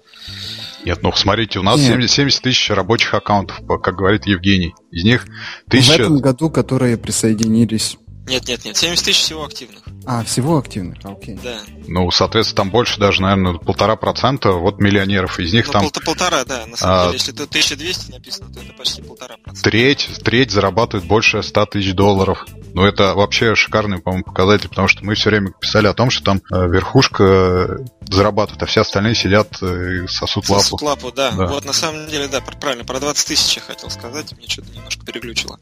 Нет, 0.84 1.00
ну 1.02 1.12
смотрите, 1.12 1.58
у 1.58 1.62
нас 1.62 1.80
70, 1.80 2.10
70 2.10 2.42
тысяч 2.42 2.70
рабочих 2.70 3.14
аккаунтов, 3.14 3.60
как 3.82 3.94
говорит 3.94 4.26
Евгений. 4.26 4.74
Из 4.90 5.04
них 5.04 5.26
тысяча... 5.68 5.92
В 5.92 5.94
этом 5.94 6.18
году, 6.18 6.50
которые 6.50 6.96
присоединились... 6.96 7.98
Нет, 8.26 8.46
нет, 8.46 8.64
нет, 8.64 8.76
70 8.76 9.04
тысяч 9.04 9.20
всего 9.20 9.44
активных. 9.44 9.82
А, 10.06 10.24
всего 10.24 10.58
активных, 10.58 10.98
окей. 11.04 11.38
Да. 11.42 11.58
Ну, 11.88 12.10
соответственно, 12.10 12.56
там 12.56 12.70
больше 12.70 12.98
даже, 12.98 13.22
наверное, 13.22 13.54
полтора 13.54 13.96
процента 13.96 14.52
вот 14.52 14.80
миллионеров. 14.80 15.38
Из 15.38 15.52
них 15.52 15.66
ну, 15.66 15.72
там... 15.72 15.82
Пол 15.82 15.90
полтора, 16.04 16.44
да. 16.44 16.66
На 16.66 16.76
самом 16.76 16.94
а... 16.94 17.04
деле, 17.06 17.14
если 17.14 17.34
это 17.34 17.44
1200 17.44 18.10
написано, 18.10 18.52
то 18.52 18.60
это 18.60 18.72
почти 18.74 19.02
полтора 19.02 19.36
процента. 19.36 19.62
Треть, 19.62 20.08
треть 20.24 20.50
зарабатывает 20.50 21.06
больше 21.06 21.42
100 21.42 21.66
тысяч 21.66 21.94
долларов. 21.94 22.46
Ну, 22.74 22.84
это 22.84 23.14
вообще 23.14 23.54
шикарный, 23.54 23.98
по-моему, 23.98 24.24
показатель, 24.24 24.68
потому 24.68 24.88
что 24.88 25.04
мы 25.04 25.14
все 25.14 25.30
время 25.30 25.52
писали 25.60 25.86
о 25.86 25.94
том, 25.94 26.10
что 26.10 26.24
там 26.24 26.42
э, 26.50 26.68
верхушка 26.68 27.24
э, 27.24 27.76
зарабатывает, 28.08 28.62
а 28.62 28.66
все 28.66 28.80
остальные 28.80 29.14
сидят 29.14 29.60
и 29.62 30.06
сосут 30.06 30.48
лапу. 30.48 30.62
Сосут 30.62 30.82
лапу, 30.82 31.12
да. 31.12 31.32
да. 31.32 31.46
Вот 31.46 31.64
на 31.64 31.72
самом 31.72 32.08
деле, 32.08 32.28
да, 32.28 32.40
правильно, 32.40 32.84
про 32.84 32.98
20 32.98 33.26
тысяч 33.26 33.56
я 33.56 33.62
хотел 33.62 33.90
сказать, 33.90 34.32
мне 34.32 34.48
что-то 34.48 34.70
немножко 34.72 35.04
переглючило. 35.04 35.58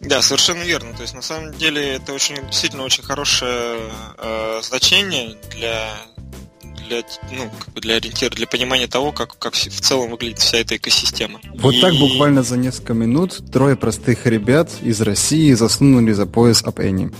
Да, 0.00 0.22
совершенно 0.22 0.62
верно. 0.62 0.94
То 0.94 1.02
есть, 1.02 1.14
на 1.14 1.22
самом 1.22 1.52
деле, 1.54 1.87
это 1.92 2.12
очень, 2.12 2.36
действительно 2.46 2.84
очень 2.84 3.02
хорошее 3.02 3.78
э, 4.18 4.60
значение 4.62 5.36
для 5.50 5.90
для, 6.88 7.02
ну, 7.30 7.50
как 7.58 7.74
бы 7.74 7.80
для 7.80 7.96
ориентира, 7.96 8.30
для 8.30 8.46
понимания 8.46 8.86
того, 8.86 9.12
как, 9.12 9.38
как 9.38 9.54
в 9.54 9.80
целом 9.80 10.10
выглядит 10.10 10.38
вся 10.38 10.58
эта 10.58 10.76
экосистема. 10.76 11.38
Вот 11.56 11.74
и... 11.74 11.80
так 11.80 11.94
буквально 11.94 12.42
за 12.42 12.56
несколько 12.56 12.94
минут 12.94 13.42
трое 13.52 13.76
простых 13.76 14.26
ребят 14.26 14.70
из 14.82 15.00
России 15.00 15.52
засунули 15.52 16.12
за 16.12 16.26
пояс 16.26 16.62
Апенни. 16.62 17.10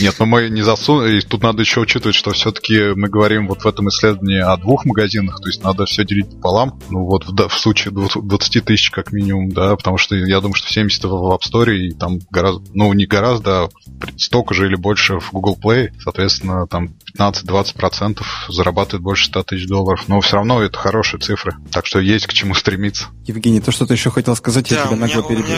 Нет, 0.00 0.16
но 0.18 0.26
мы 0.26 0.48
не 0.48 0.62
засунули. 0.62 1.20
Тут 1.20 1.42
надо 1.42 1.62
еще 1.62 1.80
учитывать, 1.80 2.14
что 2.14 2.32
все-таки 2.32 2.94
мы 2.94 3.08
говорим 3.08 3.48
вот 3.48 3.62
в 3.62 3.66
этом 3.66 3.88
исследовании 3.88 4.40
о 4.40 4.56
двух 4.56 4.84
магазинах, 4.84 5.40
то 5.40 5.48
есть 5.48 5.62
надо 5.62 5.86
все 5.86 6.04
делить 6.04 6.30
пополам. 6.30 6.78
Ну 6.90 7.04
вот 7.04 7.24
в, 7.26 7.48
в 7.48 7.58
случае 7.58 7.92
20 7.94 8.64
тысяч 8.64 8.90
как 8.90 9.12
минимум, 9.12 9.50
да, 9.50 9.76
потому 9.76 9.98
что 9.98 10.14
я 10.14 10.40
думаю, 10.40 10.54
что 10.54 10.72
70 10.72 11.04
в 11.04 11.32
App 11.32 11.40
Store 11.40 11.74
и 11.74 11.92
там 11.92 12.18
гораздо, 12.30 12.62
ну 12.74 12.92
не 12.92 13.06
гораздо, 13.06 13.64
а 13.64 13.68
столько 14.16 14.54
же 14.54 14.66
или 14.66 14.76
больше 14.76 15.18
в 15.18 15.32
Google 15.32 15.58
Play, 15.62 15.88
соответственно, 16.02 16.66
там 16.66 16.94
15-20% 17.18 18.22
зарабатывает 18.48 19.02
больше 19.02 19.26
100 19.26 19.42
тысяч 19.44 19.66
долларов. 19.66 20.04
Но 20.08 20.20
все 20.20 20.36
равно 20.36 20.62
это 20.62 20.78
хорошие 20.78 21.20
цифры, 21.20 21.56
так 21.70 21.86
что 21.86 22.00
есть 22.00 22.26
к 22.26 22.32
чему 22.32 22.54
стремиться. 22.54 23.06
Евгений, 23.24 23.60
то, 23.60 23.72
что 23.72 23.86
ты 23.86 23.94
еще 23.94 24.10
хотел 24.10 24.36
сказать, 24.36 24.68
да, 24.68 24.76
я 24.76 24.86
тебя 24.86 24.96
нагло 24.96 25.22
перебил. 25.22 25.56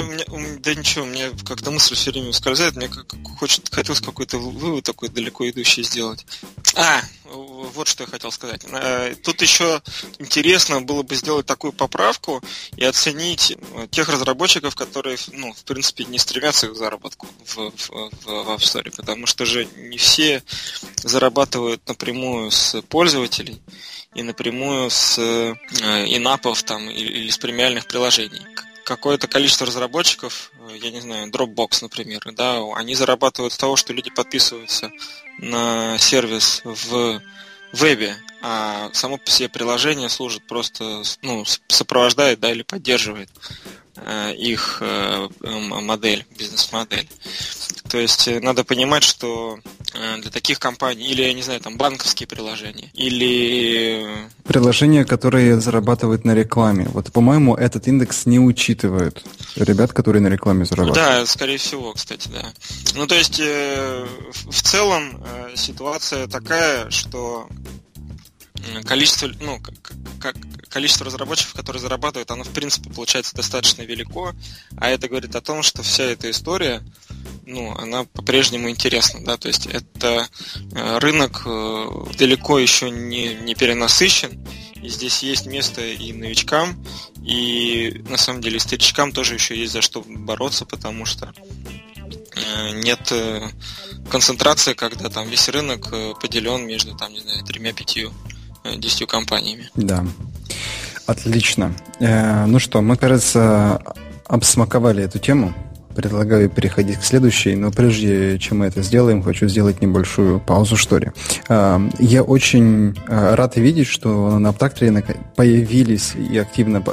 Да 0.63 0.75
ничего, 0.75 1.05
мне 1.05 1.31
как-то 1.47 1.71
мысль 1.71 1.95
все 1.95 2.11
время 2.11 2.29
ускользает, 2.29 2.77
мне 2.77 2.89
как, 2.89 3.07
хочет, 3.39 3.69
хотелось 3.71 4.01
какой-то 4.01 4.28
какой-то 4.29 4.39
вывод 4.39 4.85
такой 4.85 5.09
далеко 5.09 5.49
идущий 5.49 5.83
сделать. 5.83 6.27
А, 6.75 7.01
вот 7.25 7.89
что 7.89 8.05
я 8.05 8.09
хотел 8.09 8.31
сказать. 8.31 8.63
Э, 8.71 9.15
тут 9.23 9.43
еще 9.43 9.83
интересно 10.19 10.81
было 10.81 11.03
бы 11.03 11.15
сделать 11.15 11.47
такую 11.47 11.73
поправку 11.73 12.43
и 12.77 12.85
оценить 12.85 13.57
э, 13.57 13.87
тех 13.91 14.09
разработчиков, 14.09 14.75
которые, 14.75 15.17
ну, 15.33 15.53
в 15.53 15.65
принципе, 15.65 16.05
не 16.05 16.19
стремятся 16.19 16.69
к 16.69 16.77
заработку 16.77 17.27
в, 17.45 17.57
в, 17.57 17.91
в 17.91 18.29
App 18.29 18.59
Store, 18.59 18.95
потому 18.95 19.27
что 19.27 19.45
же 19.45 19.67
не 19.77 19.99
все 19.99 20.43
зарабатывают 20.97 21.87
напрямую 21.89 22.51
с 22.51 22.81
пользователей 22.83 23.61
и 24.15 24.23
напрямую 24.23 24.91
с 24.91 25.19
э, 25.19 25.55
инапов 26.09 26.63
там 26.63 26.89
или 26.91 27.31
с 27.31 27.39
премиальных 27.39 27.87
приложений 27.87 28.43
какое-то 28.89 29.29
количество 29.29 29.67
разработчиков, 29.67 30.51
э, 30.59 30.79
я 30.81 30.91
не 30.91 31.01
знаю, 31.01 31.31
Dropbox, 31.31 31.79
например, 31.83 32.23
да, 32.33 32.59
они 32.75 32.95
зарабатывают 32.95 33.53
с 33.53 33.59
того, 33.59 33.77
что 33.77 33.93
люди 33.93 34.11
подписываются 34.11 34.91
на 35.37 35.99
сервис 35.99 36.63
в 36.65 37.21
вебе, 37.73 38.17
а 38.41 38.89
само 38.95 39.19
по 39.19 39.31
себе 39.31 39.51
приложение 39.51 40.09
служит 40.09 40.47
просто, 40.47 41.03
ну, 41.21 41.45
сопровождает, 41.69 42.41
да, 42.41 42.51
или 42.51 42.63
поддерживает 42.63 43.29
э, 43.97 44.35
их 44.35 44.79
э, 44.81 45.29
модель, 45.43 46.25
бизнес-модель. 46.39 47.07
То 47.91 47.99
есть 47.99 48.27
надо 48.41 48.65
понимать, 48.65 49.03
что 49.03 49.59
для 49.93 50.31
таких 50.31 50.59
компаний, 50.59 51.09
или, 51.09 51.23
я 51.23 51.33
не 51.33 51.43
знаю, 51.43 51.61
там 51.61 51.77
банковские 51.77 52.27
приложения, 52.27 52.91
или... 52.95 54.29
Приложения, 54.49 55.05
которые 55.05 55.61
зарабатывают 55.61 56.25
на 56.25 56.35
рекламе. 56.35 56.89
Вот, 56.93 57.13
по-моему, 57.13 57.55
этот 57.55 57.87
индекс 57.87 58.27
не 58.27 58.41
учитывает 58.41 59.23
ребят, 59.57 59.93
которые 59.93 60.23
на 60.23 60.29
рекламе 60.29 60.65
зарабатывают. 60.65 61.21
Да, 61.21 61.27
скорее 61.27 61.59
всего, 61.59 61.93
кстати, 61.93 62.29
да. 62.29 62.53
Ну, 62.95 63.07
то 63.07 63.15
есть, 63.15 63.39
в 63.39 64.63
целом 64.63 65.23
ситуация 65.55 66.27
такая, 66.27 66.91
что 66.91 67.47
количество, 68.85 69.31
ну, 69.41 69.61
как, 70.19 70.35
количество 70.69 71.07
разработчиков, 71.07 71.55
которые 71.55 71.81
зарабатывают, 71.81 72.31
оно 72.31 72.45
в 72.45 72.51
принципе 72.51 72.91
получается 72.91 73.37
достаточно 73.37 73.83
велико, 73.83 74.33
а 74.77 74.89
это 74.89 75.09
говорит 75.09 75.37
о 75.37 75.41
том, 75.41 75.63
что 75.63 75.83
вся 75.83 76.05
эта 76.05 76.31
история, 76.31 76.83
ну, 77.49 77.75
она 77.79 78.05
по-прежнему 78.05 78.69
интересна, 78.69 79.25
да, 79.25 79.39
то 79.39 79.49
есть 79.49 79.67
это 79.67 80.29
э, 80.73 80.99
рынок 80.99 81.43
э, 81.47 82.05
далеко 82.19 82.59
еще 82.59 82.91
не, 82.91 83.35
не 83.35 83.55
перенасыщен, 83.55 84.39
и 84.83 84.89
здесь 84.89 85.23
есть 85.23 85.47
место 85.47 85.81
и 85.81 86.13
новичкам, 86.13 86.77
и 87.25 88.03
на 88.09 88.19
самом 88.19 88.43
деле 88.43 88.61
старичкам 88.61 89.13
тоже 89.13 89.35
еще 89.35 89.59
есть 89.59 89.73
за 89.73 89.81
что 89.81 90.05
бороться, 90.07 90.67
потому 90.67 91.07
что 91.07 91.33
э, 92.37 92.71
нет 92.75 93.13
концентрации, 94.11 94.75
когда 94.75 95.09
там 95.09 95.29
весь 95.29 95.49
рынок 95.49 95.91
поделен 96.21 96.67
между 96.67 96.95
там, 96.97 97.13
не 97.13 97.21
знаю, 97.21 97.45
тремя-пятью 97.45 98.13
десятью 98.77 99.07
компаниями. 99.07 99.71
Да. 99.75 100.05
Отлично. 101.07 101.75
Ну 102.01 102.59
что, 102.59 102.83
мы, 102.83 102.97
кажется, 102.97 103.83
обсмаковали 104.27 105.03
эту 105.03 105.19
тему. 105.19 105.55
Предлагаю 105.99 106.49
переходить 106.49 106.99
к 106.99 107.03
следующей, 107.03 107.57
но 107.57 107.73
прежде 107.73 108.39
чем 108.39 108.59
мы 108.59 108.67
это 108.67 108.83
сделаем, 108.83 109.21
хочу 109.21 109.49
сделать 109.49 109.83
небольшую 109.83 110.39
паузу, 110.39 110.77
что 110.77 110.97
ли. 110.99 111.11
Э, 111.49 111.81
я 111.99 112.23
очень 112.23 112.97
э, 113.09 113.35
рад 113.35 113.57
видеть, 113.57 113.89
что 113.89 114.39
на 114.39 114.51
Аптакторе 114.51 115.05
появились 115.35 116.15
и 116.15 116.39
активно 116.39 116.85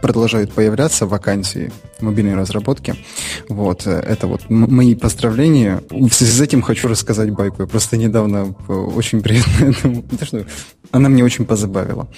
продолжают 0.00 0.52
появляться 0.52 1.06
вакансии 1.06 1.70
мобильной 2.02 2.34
разработки. 2.34 2.94
Вот, 3.48 3.86
это 3.86 4.26
вот 4.26 4.48
мои 4.50 4.94
поздравления. 4.94 5.82
В 5.90 6.10
связи 6.10 6.32
с 6.32 6.40
этим 6.40 6.62
хочу 6.62 6.88
рассказать 6.88 7.30
байку. 7.30 7.62
Я 7.62 7.68
просто 7.68 7.96
недавно 7.96 8.54
очень 8.68 9.20
приятно... 9.22 9.74
Она 10.90 11.08
мне 11.08 11.24
очень 11.24 11.46
позабавила. 11.46 12.08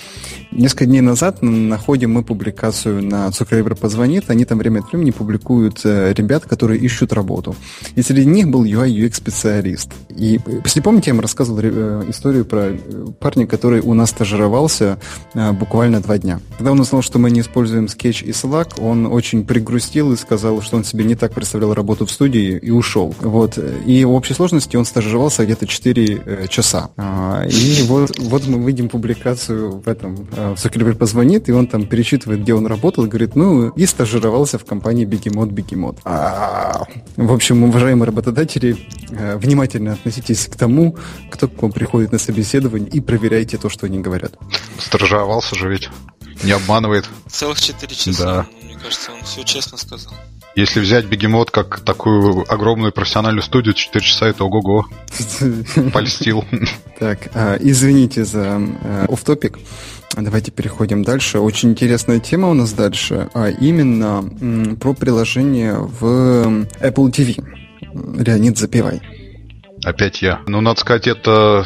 Несколько 0.50 0.86
дней 0.86 1.00
назад 1.00 1.42
находим 1.42 2.12
мы 2.12 2.24
публикацию 2.24 3.04
на 3.04 3.30
Цукревер 3.30 3.76
позвонит. 3.76 4.30
Они 4.30 4.44
там 4.44 4.58
время 4.58 4.80
от 4.80 4.90
времени 4.90 5.12
публикуют 5.12 5.80
э, 5.84 6.12
ребят, 6.12 6.44
которые 6.44 6.80
ищут 6.80 7.12
работу. 7.12 7.54
И 7.94 8.02
среди 8.02 8.26
них 8.26 8.48
был 8.48 8.64
UI 8.64 8.88
UX 8.88 9.14
специалист. 9.14 9.90
И 10.10 10.40
если 10.64 10.80
помните, 10.80 11.10
я 11.10 11.14
вам 11.14 11.20
рассказывал 11.20 11.60
э, 11.62 12.04
историю 12.08 12.44
про 12.44 12.70
э, 12.70 13.06
парня, 13.20 13.46
который 13.46 13.80
у 13.80 13.94
нас 13.94 14.10
стажировался 14.10 14.98
буквально 15.34 16.00
два 16.00 16.18
дня. 16.18 16.40
Когда 16.58 16.72
он 16.72 16.80
узнал, 16.80 17.02
что 17.02 17.18
мы 17.18 17.30
не 17.30 17.40
используем 17.40 17.86
Sketch 17.86 18.24
и 18.24 18.30
Slack, 18.30 18.80
он 18.80 19.06
очень 19.06 19.44
пригрустил 19.74 20.12
и 20.12 20.16
сказал, 20.16 20.62
что 20.62 20.76
он 20.76 20.84
себе 20.84 21.04
не 21.04 21.16
так 21.16 21.32
представлял 21.32 21.74
работу 21.74 22.06
в 22.06 22.10
студии 22.10 22.58
и 22.58 22.70
ушел. 22.70 23.12
Вот. 23.20 23.58
И 23.86 24.04
в 24.04 24.12
общей 24.12 24.34
сложности 24.34 24.76
он 24.76 24.84
стажировался 24.84 25.44
где-то 25.44 25.66
4 25.66 26.46
часа. 26.48 26.90
А, 26.96 27.44
и 27.44 27.82
вот, 27.88 28.16
вот 28.18 28.46
мы 28.46 28.62
выйдем 28.62 28.88
публикацию 28.88 29.82
в 29.84 29.88
этом, 29.88 30.14
в 30.14 30.54
Zuckerberg 30.54 30.94
позвонит, 30.94 31.48
и 31.48 31.52
он 31.52 31.66
там 31.66 31.86
перечитывает, 31.86 32.42
где 32.42 32.54
он 32.54 32.66
работал, 32.66 33.06
говорит, 33.06 33.34
ну, 33.34 33.70
и 33.70 33.86
стажировался 33.86 34.58
в 34.58 34.64
компании 34.64 35.04
Бегемот 35.04 35.50
Бегемот. 35.50 35.98
В 36.04 37.32
общем, 37.32 37.64
уважаемые 37.64 38.06
работодатели, 38.06 38.76
э, 39.10 39.36
внимательно 39.36 39.92
относитесь 39.92 40.46
к 40.46 40.56
тому, 40.56 40.96
кто 41.30 41.48
к 41.48 41.62
вам 41.62 41.72
приходит 41.72 42.12
на 42.12 42.18
собеседование, 42.18 42.88
и 42.88 43.00
проверяйте 43.00 43.56
то, 43.56 43.68
что 43.68 43.86
они 43.86 43.98
говорят. 43.98 44.34
Стажировался 44.78 45.56
же 45.56 45.68
ведь. 45.68 45.90
Не 46.42 46.52
обманывает. 46.52 47.08
Целых 47.28 47.60
4 47.60 47.94
часа. 47.94 48.24
Да. 48.24 48.46
Мне 48.62 48.74
кажется, 48.76 49.12
он 49.12 49.22
все 49.24 49.42
честно 49.44 49.78
сказал. 49.78 50.12
Если 50.56 50.80
взять 50.80 51.06
бегемот 51.06 51.50
как 51.50 51.80
такую 51.80 52.44
огромную 52.52 52.92
профессиональную 52.92 53.42
студию, 53.42 53.74
4 53.74 54.04
часа 54.04 54.28
это 54.28 54.44
ого-го. 54.44 54.86
Польстил. 55.92 56.44
Так, 56.98 57.28
а, 57.34 57.56
извините 57.60 58.24
за 58.24 58.60
оф 59.08 59.24
топик 59.24 59.58
Давайте 60.16 60.52
переходим 60.52 61.02
дальше. 61.02 61.40
Очень 61.40 61.70
интересная 61.70 62.20
тема 62.20 62.48
у 62.48 62.54
нас 62.54 62.72
дальше, 62.72 63.28
а 63.34 63.48
именно 63.48 64.76
про 64.76 64.94
приложение 64.94 65.74
в 65.74 66.66
Apple 66.80 67.10
TV. 67.10 67.44
Леонид, 67.92 68.56
запивай. 68.56 69.00
Опять 69.84 70.22
я. 70.22 70.40
Ну, 70.46 70.60
надо 70.60 70.80
сказать, 70.80 71.08
это 71.08 71.64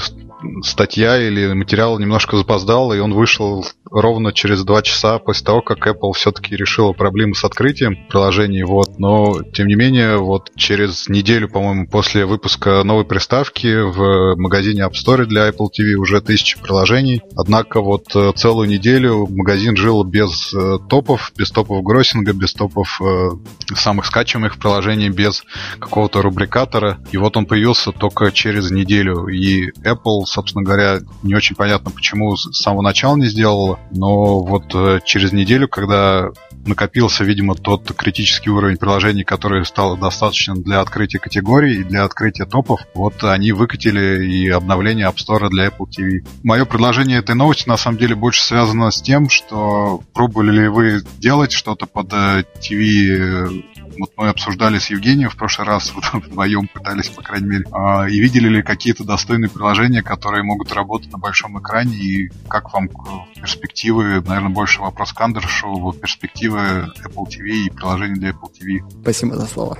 статья 0.63 1.21
или 1.21 1.53
материал 1.53 1.99
немножко 1.99 2.37
запоздал, 2.37 2.93
и 2.93 2.99
он 2.99 3.13
вышел 3.13 3.67
ровно 3.90 4.33
через 4.33 4.64
два 4.64 4.83
часа 4.83 5.18
после 5.18 5.45
того, 5.45 5.62
как 5.62 5.87
Apple 5.87 6.12
все-таки 6.14 6.57
решила 6.57 6.92
проблему 6.92 7.35
с 7.35 7.45
открытием 7.45 7.97
приложений. 8.09 8.64
Вот. 8.64 8.99
Но, 8.99 9.42
тем 9.52 9.66
не 9.66 9.75
менее, 9.75 10.18
вот 10.18 10.50
через 10.57 11.09
неделю, 11.09 11.49
по-моему, 11.49 11.87
после 11.87 12.26
выпуска 12.26 12.83
новой 12.85 13.04
приставки 13.04 13.80
в 13.80 14.37
магазине 14.37 14.83
App 14.83 14.92
Store 14.92 15.25
для 15.25 15.49
Apple 15.49 15.68
TV 15.68 15.95
уже 15.95 16.21
тысячи 16.21 16.59
приложений. 16.59 17.23
Однако 17.37 17.80
вот 17.80 18.04
э, 18.14 18.33
целую 18.37 18.68
неделю 18.68 19.26
магазин 19.28 19.76
жил 19.76 20.04
без 20.04 20.52
э, 20.54 20.78
топов, 20.88 21.33
без 21.37 21.50
топов 21.50 21.83
гроссинга, 21.83 22.33
без 22.33 22.52
топов 22.52 23.00
э, 23.00 23.30
самых 23.75 24.07
скачиваемых 24.07 24.59
приложений, 24.59 25.11
без 25.11 25.45
какого-то 25.78 26.23
рубрикатора. 26.23 26.99
И 27.12 27.16
вот 27.16 27.37
он 27.37 27.47
появился 27.47 27.92
только 27.92 28.30
через 28.33 28.71
неделю. 28.71 29.26
И 29.28 29.71
Apple, 29.83 30.25
собственно 30.25 30.64
говоря, 30.64 31.00
не 31.23 31.35
очень 31.35 31.57
понятно, 31.57 31.90
почему 31.90 32.37
с 32.37 32.50
самого 32.52 32.83
начала 32.83 33.16
не 33.16 33.26
сделала 33.26 33.77
но 33.90 34.40
вот 34.40 34.75
э, 34.75 35.00
через 35.04 35.32
неделю, 35.32 35.68
когда 35.68 36.30
накопился, 36.66 37.25
видимо, 37.25 37.54
тот 37.54 37.92
критический 37.94 38.50
уровень 38.50 38.76
приложений, 38.76 39.25
который 39.25 39.64
стал 39.64 39.97
достаточным 39.97 40.62
для 40.62 40.80
открытия 40.80 41.18
категорий 41.18 41.80
и 41.80 41.85
для 41.85 42.04
открытия 42.04 42.44
топов, 42.44 42.80
вот 42.94 43.25
они 43.25 43.52
выкатили 43.52 44.26
и 44.26 44.49
обновление 44.49 45.06
App 45.06 45.16
Store 45.16 45.49
для 45.49 45.68
Apple 45.68 45.87
TV. 45.87 46.26
Мое 46.42 46.64
предложение 46.64 47.18
этой 47.18 47.35
новости 47.35 47.68
на 47.68 47.76
самом 47.76 47.99
деле 47.99 48.14
больше 48.14 48.42
связано 48.42 48.90
с 48.90 49.00
тем, 49.00 49.28
что 49.28 50.02
пробовали 50.12 50.62
ли 50.62 50.68
вы 50.68 51.02
делать 51.18 51.52
что-то 51.52 51.87
под 51.87 52.12
TV 52.12 53.64
вот 53.99 54.12
мы 54.17 54.28
обсуждали 54.28 54.78
с 54.78 54.90
Евгением 54.90 55.31
в 55.31 55.37
прошлый 55.37 55.67
раз, 55.67 55.93
вот 56.12 56.25
вдвоем 56.25 56.69
пытались, 56.69 57.09
по 57.09 57.23
крайней 57.23 57.49
мере, 57.49 57.64
а, 57.73 58.09
и 58.09 58.19
видели 58.19 58.49
ли 58.49 58.62
какие-то 58.62 59.05
достойные 59.05 59.50
приложения, 59.50 60.02
которые 60.02 60.43
могут 60.43 60.73
работать 60.73 61.11
на 61.12 61.19
большом 61.19 61.59
экране, 61.61 61.97
и 61.97 62.31
как 62.49 62.73
вам 62.73 62.88
перспективы, 63.35 64.23
наверное, 64.26 64.50
больше 64.50 64.81
вопрос 64.81 65.12
к 65.12 65.21
Андершу, 65.21 65.95
перспективы 66.00 66.59
Apple 67.05 67.26
TV 67.26 67.67
и 67.67 67.71
приложений 67.71 68.14
для 68.21 68.31
Apple 68.31 68.50
TV. 68.52 69.00
Спасибо 69.02 69.37
за 69.37 69.47
слово. 69.47 69.78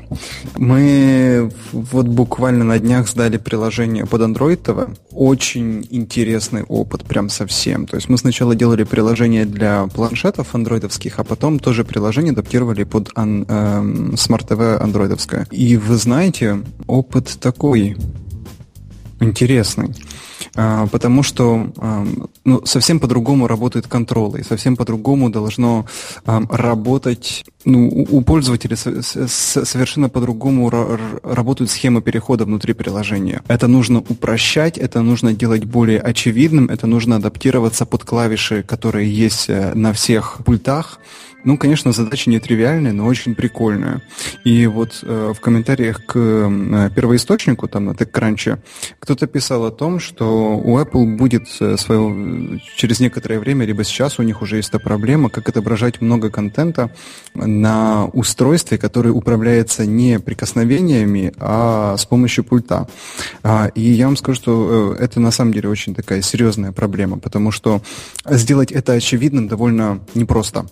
Мы 0.57 1.51
вот 1.73 2.07
буквально 2.07 2.65
на 2.65 2.79
днях 2.79 3.09
сдали 3.09 3.37
приложение 3.37 4.07
под 4.07 4.23
Android 4.23 4.63
TV. 4.63 4.97
Очень 5.11 5.87
интересный 5.91 6.63
опыт, 6.63 7.05
прям 7.05 7.29
совсем. 7.29 7.87
То 7.87 7.97
есть 7.97 8.09
мы 8.09 8.19
сначала 8.19 8.55
делали 8.55 8.85
приложение 8.85 9.45
для 9.45 9.87
планшетов 9.87 10.55
андроидовских, 10.55 11.19
а 11.19 11.25
потом 11.25 11.59
тоже 11.59 11.85
приложение 11.85 12.33
адаптировали 12.33 12.85
под 12.85 13.11
эм, 13.17 14.08
Smart 14.15 14.47
TV 14.47 14.79
андроидовская. 14.79 15.47
И 15.51 15.77
вы 15.77 15.97
знаете, 15.97 16.63
опыт 16.87 17.39
такой 17.41 17.97
интересный. 19.21 19.95
А, 20.61 20.89
потому 20.89 21.23
что 21.23 21.71
а, 21.79 22.05
ну, 22.45 22.67
совсем 22.67 22.99
по-другому 22.99 23.47
работают 23.47 23.87
контролы, 23.87 24.43
совсем 24.43 24.77
по-другому 24.77 25.31
должно 25.31 25.87
а, 26.27 26.43
работать, 26.51 27.45
ну, 27.65 27.87
у 28.11 28.21
пользователя 28.23 28.75
совершенно 28.77 30.09
по-другому 30.09 30.69
работают 31.23 31.71
схемы 31.71 32.03
перехода 32.03 32.45
внутри 32.45 32.73
приложения. 32.73 33.41
Это 33.47 33.69
нужно 33.69 34.01
упрощать, 34.01 34.79
это 34.79 35.01
нужно 35.01 35.33
делать 35.33 35.65
более 35.65 36.01
очевидным, 36.01 36.67
это 36.71 36.89
нужно 36.89 37.17
адаптироваться 37.17 37.87
под 37.87 38.03
клавиши, 38.03 38.65
которые 38.65 39.09
есть 39.09 39.49
э, 39.49 39.75
на 39.75 39.93
всех 39.93 40.41
пультах, 40.45 40.99
ну, 41.45 41.57
конечно, 41.57 41.93
задача 41.93 42.31
нетривиальная, 42.31 42.93
но 42.93 43.07
очень 43.07 43.35
прикольная. 43.35 44.03
И 44.45 44.67
вот 44.67 45.01
э, 45.03 45.33
в 45.35 45.41
комментариях 45.41 46.05
к 46.05 46.17
э, 46.17 46.91
первоисточнику, 46.95 47.69
там 47.69 47.87
на 47.87 47.91
TechCrunch, 47.93 48.59
кто-то 48.99 49.27
писал 49.27 49.65
о 49.65 49.71
том, 49.71 50.01
что 50.01 50.48
у 50.57 50.79
Apple 50.79 51.17
будет 51.17 51.49
э, 51.61 51.77
своего, 51.77 52.59
через 52.77 53.01
некоторое 53.01 53.39
время, 53.39 53.67
либо 53.67 53.85
сейчас 53.85 54.19
у 54.19 54.23
них 54.23 54.43
уже 54.43 54.57
есть 54.57 54.69
эта 54.71 54.79
проблема, 54.79 55.31
как 55.31 55.49
отображать 55.49 56.01
много 56.01 56.31
контента 56.31 56.91
на 57.35 58.07
устройстве, 58.07 58.79
которое 58.79 59.11
управляется 59.11 59.87
не 59.87 60.19
прикосновениями, 60.19 61.33
а 61.39 61.97
с 61.97 62.05
помощью 62.05 62.45
пульта. 62.45 62.89
А, 63.43 63.71
и 63.75 63.83
я 63.83 64.07
вам 64.07 64.17
скажу, 64.17 64.37
что 64.37 64.97
э, 64.99 65.05
это 65.05 65.21
на 65.21 65.31
самом 65.31 65.53
деле 65.53 65.69
очень 65.69 65.95
такая 65.95 66.23
серьезная 66.23 66.73
проблема, 66.73 67.19
потому 67.19 67.51
что 67.51 67.83
сделать 68.27 68.73
это 68.73 68.93
очевидным 68.93 69.49
довольно 69.49 70.01
непросто 70.15 70.67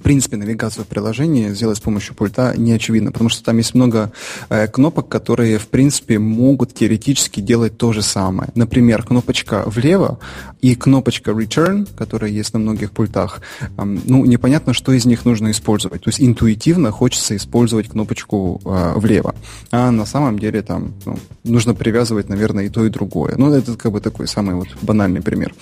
принципе, 0.00 0.36
навигацию 0.36 0.84
в 0.84 0.88
приложении 0.88 1.48
сделать 1.50 1.78
с 1.78 1.80
помощью 1.80 2.14
пульта 2.14 2.54
не 2.56 2.72
очевидно, 2.72 3.12
потому 3.12 3.30
что 3.30 3.42
там 3.44 3.58
есть 3.58 3.74
много 3.74 4.12
э, 4.48 4.66
кнопок, 4.68 5.08
которые, 5.08 5.58
в 5.58 5.68
принципе, 5.68 6.18
могут 6.18 6.74
теоретически 6.74 7.40
делать 7.40 7.76
то 7.76 7.92
же 7.92 8.02
самое. 8.02 8.50
Например, 8.54 9.02
кнопочка 9.02 9.64
влево 9.66 10.18
и 10.60 10.74
кнопочка 10.74 11.30
return, 11.30 11.88
которая 11.96 12.30
есть 12.30 12.52
на 12.52 12.58
многих 12.58 12.92
пультах, 12.92 13.40
э, 13.60 13.66
ну, 13.76 14.24
непонятно, 14.24 14.72
что 14.72 14.92
из 14.92 15.04
них 15.06 15.24
нужно 15.24 15.50
использовать. 15.50 16.02
То 16.02 16.08
есть 16.08 16.20
интуитивно 16.20 16.90
хочется 16.90 17.36
использовать 17.36 17.88
кнопочку 17.88 18.60
э, 18.64 18.92
влево, 18.96 19.34
а 19.70 19.90
на 19.90 20.06
самом 20.06 20.38
деле 20.38 20.62
там 20.62 20.94
ну, 21.04 21.18
нужно 21.44 21.74
привязывать, 21.74 22.28
наверное, 22.28 22.64
и 22.64 22.68
то, 22.68 22.84
и 22.84 22.90
другое. 22.90 23.34
Ну, 23.36 23.52
это 23.52 23.76
как 23.76 23.92
бы 23.92 24.00
такой 24.00 24.28
самый 24.28 24.54
вот 24.54 24.68
банальный 24.82 25.22
пример. 25.22 25.54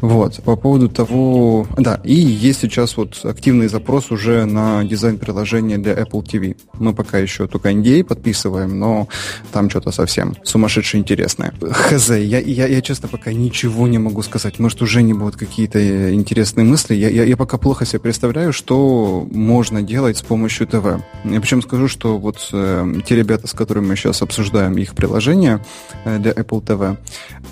Вот. 0.00 0.42
По 0.44 0.56
поводу 0.56 0.88
того... 0.88 1.66
Да, 1.76 2.00
и 2.04 2.14
есть 2.14 2.60
сейчас 2.60 2.96
вот 2.96 3.20
активный 3.24 3.68
запрос 3.74 4.12
уже 4.12 4.44
на 4.44 4.84
дизайн 4.84 5.18
приложения 5.18 5.78
для 5.78 5.94
Apple 5.94 6.22
TV. 6.22 6.56
Мы 6.74 6.94
пока 6.94 7.18
еще 7.18 7.48
только 7.48 7.72
NDA 7.72 8.04
подписываем, 8.04 8.78
но 8.78 9.08
там 9.52 9.68
что-то 9.68 9.90
совсем 9.90 10.36
сумасшедше 10.44 10.96
интересное. 10.96 11.52
Хз, 11.60 12.10
я, 12.10 12.38
я, 12.38 12.66
я 12.68 12.80
честно 12.82 13.08
пока 13.08 13.32
ничего 13.32 13.88
не 13.88 13.98
могу 13.98 14.22
сказать. 14.22 14.60
Может, 14.60 14.80
уже 14.82 15.02
не 15.02 15.12
будут 15.12 15.34
какие-то 15.34 16.14
интересные 16.14 16.64
мысли. 16.64 16.94
Я, 16.94 17.08
я, 17.08 17.24
я 17.24 17.36
пока 17.36 17.58
плохо 17.58 17.84
себе 17.84 17.98
представляю, 17.98 18.52
что 18.52 19.26
можно 19.32 19.82
делать 19.82 20.18
с 20.18 20.22
помощью 20.22 20.68
ТВ. 20.68 21.02
Я 21.24 21.40
причем 21.40 21.60
скажу, 21.60 21.88
что 21.88 22.16
вот 22.16 22.48
э, 22.52 22.94
те 23.04 23.16
ребята, 23.16 23.48
с 23.48 23.54
которыми 23.54 23.88
мы 23.88 23.96
сейчас 23.96 24.22
обсуждаем 24.22 24.78
их 24.78 24.94
приложение 24.94 25.58
э, 26.04 26.18
для 26.20 26.30
Apple 26.30 26.62
TV, 26.62 26.96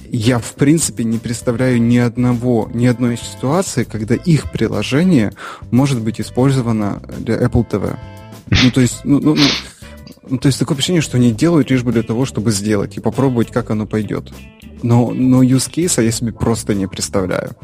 я 0.09 0.39
в 0.39 0.53
принципе 0.53 1.03
не 1.03 1.19
представляю 1.19 1.83
ни 1.83 1.97
одного, 1.97 2.71
ни 2.73 2.87
одной 2.87 3.17
ситуации, 3.17 3.83
когда 3.83 4.15
их 4.15 4.53
приложение 4.53 5.33
может 5.71 6.01
быть 6.01 6.12
использовано 6.21 7.03
для 7.19 7.37
Apple 7.37 7.69
TV. 7.69 7.97
Ну, 8.51 8.71
то 8.71 8.81
есть, 8.81 9.05
ну, 9.05 9.21
ну, 9.21 9.35
ну, 9.35 9.45
ну, 10.29 10.39
то 10.39 10.47
есть 10.47 10.59
такое 10.59 10.77
ощущение, 10.77 11.03
что 11.03 11.17
они 11.17 11.33
делают 11.33 11.71
лишь 11.71 11.83
бы 11.83 11.93
для 11.93 12.03
того, 12.03 12.25
чтобы 12.25 12.53
сделать 12.53 12.97
и 12.97 13.01
попробовать, 13.01 13.51
как 13.51 13.71
оно 13.71 13.87
пойдет. 13.87 14.33
Но, 14.83 15.11
но 15.11 15.43
use 15.43 15.71
case 15.71 16.03
я 16.03 16.11
себе 16.11 16.33
просто 16.33 16.75
не 16.75 16.87
представляю. 16.87 17.57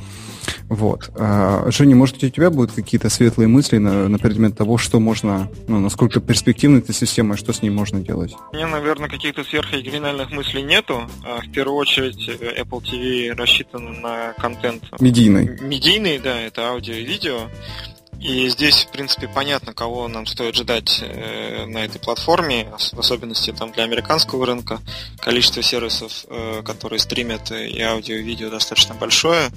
Вот. 0.68 1.10
А, 1.14 1.70
Женя, 1.70 1.96
может, 1.96 2.22
у 2.22 2.28
тебя 2.28 2.50
будут 2.50 2.72
какие-то 2.72 3.08
светлые 3.08 3.48
мысли 3.48 3.78
на, 3.78 4.08
на 4.08 4.18
предмет 4.18 4.56
того, 4.56 4.78
что 4.78 5.00
можно, 5.00 5.50
ну, 5.66 5.80
насколько 5.80 6.20
перспективна 6.20 6.78
эта 6.78 6.92
система 6.92 7.34
и 7.34 7.38
что 7.38 7.52
с 7.52 7.62
ней 7.62 7.70
можно 7.70 8.00
делать? 8.00 8.34
У 8.52 8.56
меня, 8.56 8.66
наверное, 8.66 9.08
каких-то 9.08 9.44
сверхоригинальных 9.44 10.30
мыслей 10.30 10.62
нету. 10.62 11.02
А, 11.24 11.40
в 11.40 11.50
первую 11.52 11.76
очередь, 11.76 12.28
э, 12.28 12.62
Apple 12.62 12.82
TV 12.82 13.32
рассчитан 13.32 14.00
на 14.00 14.32
контент... 14.34 14.84
Медийный. 15.00 15.58
Медийный, 15.60 16.18
да, 16.18 16.40
это 16.40 16.68
аудио 16.68 16.94
и 16.94 17.04
видео. 17.04 17.48
И 18.20 18.48
здесь, 18.48 18.84
в 18.84 18.90
принципе, 18.90 19.28
понятно, 19.28 19.72
кого 19.72 20.08
нам 20.08 20.26
стоит 20.26 20.56
ждать 20.56 20.98
э, 21.02 21.66
на 21.66 21.84
этой 21.84 22.00
платформе, 22.00 22.68
в 22.92 22.98
особенности 22.98 23.52
там 23.52 23.70
для 23.70 23.84
американского 23.84 24.44
рынка. 24.44 24.80
Количество 25.20 25.62
сервисов, 25.62 26.25
э, 26.28 26.62
которые 26.64 26.98
стримят 26.98 27.52
и 27.52 27.80
аудио, 27.80 28.16
и 28.16 28.22
видео 28.22 28.50
достаточно 28.50 28.94
большое. 28.96 29.50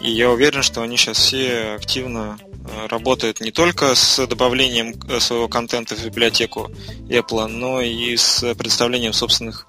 И 0.00 0.10
я 0.10 0.30
уверен, 0.30 0.62
что 0.62 0.82
они 0.82 0.96
сейчас 0.96 1.18
все 1.18 1.74
активно 1.76 2.38
э, 2.42 2.86
работают 2.88 3.40
не 3.40 3.52
только 3.52 3.94
с 3.94 4.26
добавлением 4.26 4.94
э, 5.08 5.20
своего 5.20 5.46
контента 5.46 5.94
в 5.94 6.04
библиотеку 6.04 6.72
Apple, 7.08 7.46
но 7.46 7.80
и 7.80 8.16
с 8.16 8.52
представлением 8.56 9.12
собственных 9.12 9.68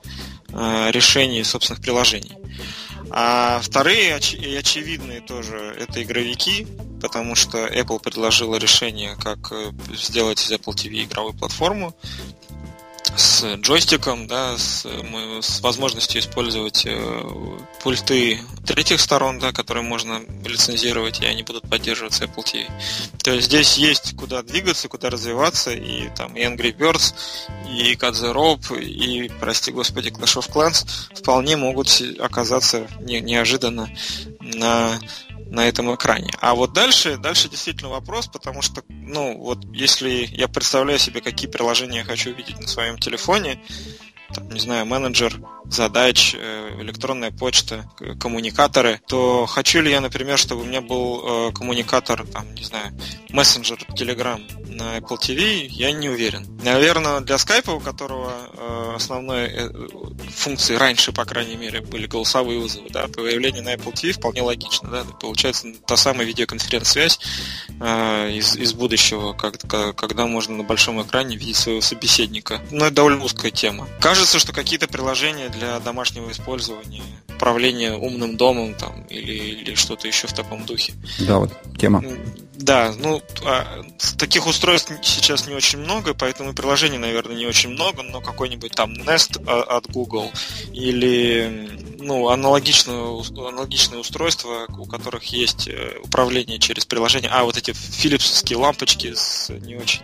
э, 0.51 0.89
решений, 0.89 1.43
собственных 1.43 1.83
приложений. 1.83 2.35
А 3.11 3.59
вторые 3.61 4.15
оч- 4.17 4.35
и 4.35 4.55
очевидные 4.55 5.21
тоже 5.21 5.75
это 5.79 6.01
игровики, 6.01 6.67
потому 7.01 7.35
что 7.35 7.67
Apple 7.67 7.99
предложила 7.99 8.55
решение, 8.55 9.15
как 9.15 9.51
э, 9.51 9.71
сделать 9.93 10.43
из 10.43 10.51
Apple 10.51 10.73
TV 10.73 11.05
игровую 11.05 11.33
платформу 11.33 11.95
с 13.15 13.43
джойстиком, 13.55 14.27
да, 14.27 14.57
с, 14.57 14.85
с 15.41 15.61
возможностью 15.61 16.21
использовать 16.21 16.85
э, 16.85 17.21
пульты 17.81 18.39
третьих 18.65 18.99
сторон, 18.99 19.39
да, 19.39 19.51
которые 19.51 19.83
можно 19.83 20.21
лицензировать, 20.45 21.19
и 21.21 21.25
они 21.25 21.43
будут 21.43 21.67
поддерживаться 21.69 22.25
Apple 22.25 22.43
TV. 22.43 22.71
То 23.23 23.31
есть 23.31 23.47
здесь 23.47 23.77
есть 23.77 24.15
куда 24.15 24.41
двигаться, 24.43 24.87
куда 24.87 25.09
развиваться, 25.09 25.71
и 25.71 26.09
там 26.15 26.35
и 26.35 26.43
Angry 26.43 26.75
Birds, 26.75 27.13
и 27.67 27.93
Cut 27.95 28.13
the 28.13 28.79
и, 28.79 29.29
прости 29.39 29.71
господи, 29.71 30.09
Clash 30.09 30.39
of 30.39 30.49
Clans 30.51 30.85
вполне 31.15 31.57
могут 31.57 32.01
оказаться 32.19 32.87
не, 33.01 33.19
неожиданно 33.19 33.89
на 34.39 34.99
на 35.49 35.67
этом 35.67 35.93
экране. 35.93 36.29
А 36.39 36.53
вот 36.53 36.73
дальше, 36.73 37.17
дальше 37.17 37.49
действительно 37.49 37.89
вопрос, 37.89 38.27
потому 38.27 38.61
что, 38.61 38.83
ну, 38.89 39.37
вот 39.37 39.65
если 39.73 40.29
я 40.31 40.47
представляю 40.47 40.99
себе, 40.99 41.21
какие 41.21 41.49
приложения 41.49 41.99
я 41.99 42.03
хочу 42.03 42.31
увидеть 42.31 42.59
на 42.59 42.67
своем 42.67 42.97
телефоне, 42.97 43.59
там, 44.33 44.49
не 44.49 44.59
знаю, 44.59 44.85
менеджер 44.85 45.41
задач, 45.65 46.35
э, 46.37 46.81
электронная 46.81 47.31
почта, 47.31 47.89
коммуникаторы, 48.19 49.01
то 49.07 49.45
хочу 49.45 49.81
ли 49.81 49.91
я, 49.91 50.01
например, 50.01 50.37
чтобы 50.37 50.61
у 50.61 50.65
меня 50.65 50.81
был 50.81 51.49
э, 51.49 51.51
коммуникатор, 51.51 52.25
там, 52.27 52.53
не 52.53 52.63
знаю, 52.63 52.93
мессенджер 53.29 53.79
Telegram 53.97 54.39
на 54.67 54.97
Apple 54.97 55.19
TV, 55.19 55.65
я 55.67 55.91
не 55.91 56.09
уверен. 56.09 56.45
Наверное, 56.63 57.21
для 57.21 57.35
Skype, 57.35 57.75
у 57.75 57.79
которого 57.79 58.31
основной 58.99 59.51
функции 60.35 60.75
раньше, 60.75 61.11
по 61.11 61.25
крайней 61.25 61.55
мере, 61.55 61.81
были 61.81 62.07
голосовые 62.07 62.59
вызовы, 62.59 62.89
да, 62.89 63.07
появление 63.07 63.61
на 63.61 63.73
Apple 63.73 63.93
TV 63.93 64.11
вполне 64.11 64.41
логично, 64.41 64.89
да, 64.89 65.03
получается 65.19 65.67
та 65.85 65.97
самая 65.97 66.25
видеоконференц-связь 66.27 67.19
из, 67.69 68.55
из 68.55 68.73
будущего, 68.73 69.33
когда, 69.33 69.93
когда 69.93 70.25
можно 70.27 70.57
на 70.57 70.63
большом 70.63 71.01
экране 71.01 71.35
видеть 71.35 71.57
своего 71.57 71.81
собеседника. 71.81 72.61
Но 72.71 72.85
это 72.85 72.95
довольно 72.95 73.23
узкая 73.23 73.51
тема. 73.51 73.87
Кажется, 73.99 74.39
что 74.39 74.53
какие-то 74.53 74.87
приложения 74.87 75.49
для 75.49 75.79
домашнего 75.79 76.31
использования, 76.31 77.03
управления 77.27 77.93
умным 77.93 78.37
домом 78.37 78.75
там 78.75 79.03
или, 79.03 79.33
или 79.33 79.75
что-то 79.75 80.07
еще 80.07 80.27
в 80.27 80.33
таком 80.33 80.65
духе. 80.65 80.93
Да, 81.19 81.39
вот 81.39 81.51
тема. 81.77 82.03
Да, 82.59 82.93
ну, 82.99 83.21
а, 83.45 83.83
таких 84.17 84.45
устройств 84.45 84.91
сейчас 85.01 85.47
не 85.47 85.53
очень 85.53 85.79
много, 85.79 86.13
поэтому 86.13 86.53
приложений, 86.53 86.97
наверное, 86.97 87.37
не 87.37 87.45
очень 87.45 87.69
много, 87.69 88.03
но 88.03 88.19
какой-нибудь 88.19 88.73
там 88.73 88.91
Nest 88.91 89.41
а, 89.47 89.77
от 89.77 89.89
Google 89.89 90.29
или 90.73 91.69
ну, 91.99 92.27
аналогичное, 92.27 92.97
аналогичные 93.47 94.01
устройства, 94.01 94.65
у 94.77 94.85
которых 94.85 95.23
есть 95.25 95.69
э, 95.69 95.99
управление 96.03 96.59
через 96.59 96.85
приложение. 96.85 97.31
А, 97.31 97.45
вот 97.45 97.55
эти 97.55 97.71
филипсовские 97.71 98.57
лампочки 98.57 99.13
с 99.13 99.49
не 99.49 99.77
очень 99.77 100.01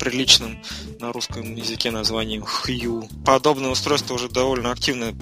приличным 0.00 0.60
на 0.98 1.12
русском 1.12 1.54
языке 1.54 1.90
названием 1.90 2.42
Hue. 2.42 3.08
Подобные 3.24 3.70
устройства 3.70 4.14
уже 4.14 4.28
довольно 4.28 4.72
активно 4.72 5.14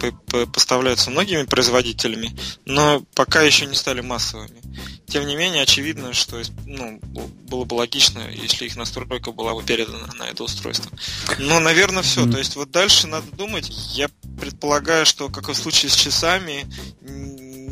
поставляются 0.52 1.10
многими 1.10 1.42
производителями, 1.42 2.34
но 2.64 3.02
пока 3.14 3.42
еще 3.42 3.66
не 3.66 3.74
стали 3.74 4.00
массовыми. 4.00 4.62
Тем 5.06 5.26
не 5.26 5.36
менее, 5.36 5.62
очевидно, 5.62 6.12
что 6.12 6.40
ну, 6.66 7.00
было 7.48 7.64
бы 7.64 7.74
логично, 7.74 8.22
если 8.30 8.66
их 8.66 8.76
настройка 8.76 9.32
была 9.32 9.54
бы 9.54 9.62
передана 9.62 10.06
на 10.18 10.24
это 10.24 10.44
устройство. 10.44 10.90
Но, 11.38 11.60
наверное, 11.60 12.02
все. 12.02 12.30
То 12.30 12.38
есть 12.38 12.56
вот 12.56 12.70
дальше 12.70 13.06
надо 13.06 13.26
думать. 13.34 13.70
Я 13.94 14.08
предполагаю, 14.38 15.06
что, 15.06 15.28
как 15.28 15.48
и 15.48 15.52
в 15.52 15.56
случае 15.56 15.90
с 15.90 15.96
часами, 15.96 16.66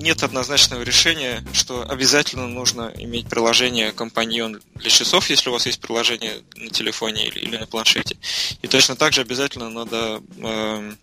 нет 0.06 0.22
однозначного 0.22 0.82
решения, 0.82 1.44
что 1.52 1.82
обязательно 1.82 2.46
нужно 2.46 2.92
иметь 2.96 3.28
приложение 3.28 3.90
компаньон 3.90 4.60
для 4.76 4.88
часов, 4.88 5.28
если 5.28 5.50
у 5.50 5.52
вас 5.52 5.66
есть 5.66 5.80
приложение 5.80 6.42
на 6.54 6.70
телефоне 6.70 7.26
или, 7.26 7.40
или 7.40 7.56
на 7.56 7.66
планшете. 7.66 8.16
И 8.62 8.68
точно 8.68 8.94
так 8.94 9.12
же 9.12 9.22
обязательно 9.22 9.68
надо 9.68 10.22
э, 10.38 10.94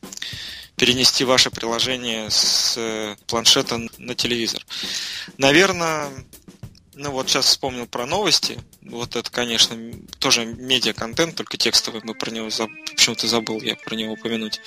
перенести 0.78 1.26
ваше 1.26 1.52
приложение 1.52 2.30
с 2.30 2.76
э, 2.78 3.18
планшета 3.28 3.82
на 3.98 4.16
телевизор. 4.16 4.66
Наверное, 5.38 6.10
ну 6.94 7.12
вот 7.12 7.28
сейчас 7.28 7.48
вспомнил 7.48 7.88
про 7.88 8.06
новости. 8.06 8.58
Вот 8.86 9.16
это, 9.16 9.32
конечно, 9.32 9.78
тоже 10.20 10.46
медиа-контент, 10.46 11.36
только 11.36 11.58
текстовый. 11.58 12.02
Мы 12.04 12.16
про 12.16 12.32
него 12.32 12.50
заб... 12.50 12.70
почему-то 12.92 13.28
забыл 13.28 13.62
я 13.62 13.76
про 13.76 13.96
него 13.96 14.14
упомянуть. 14.14 14.60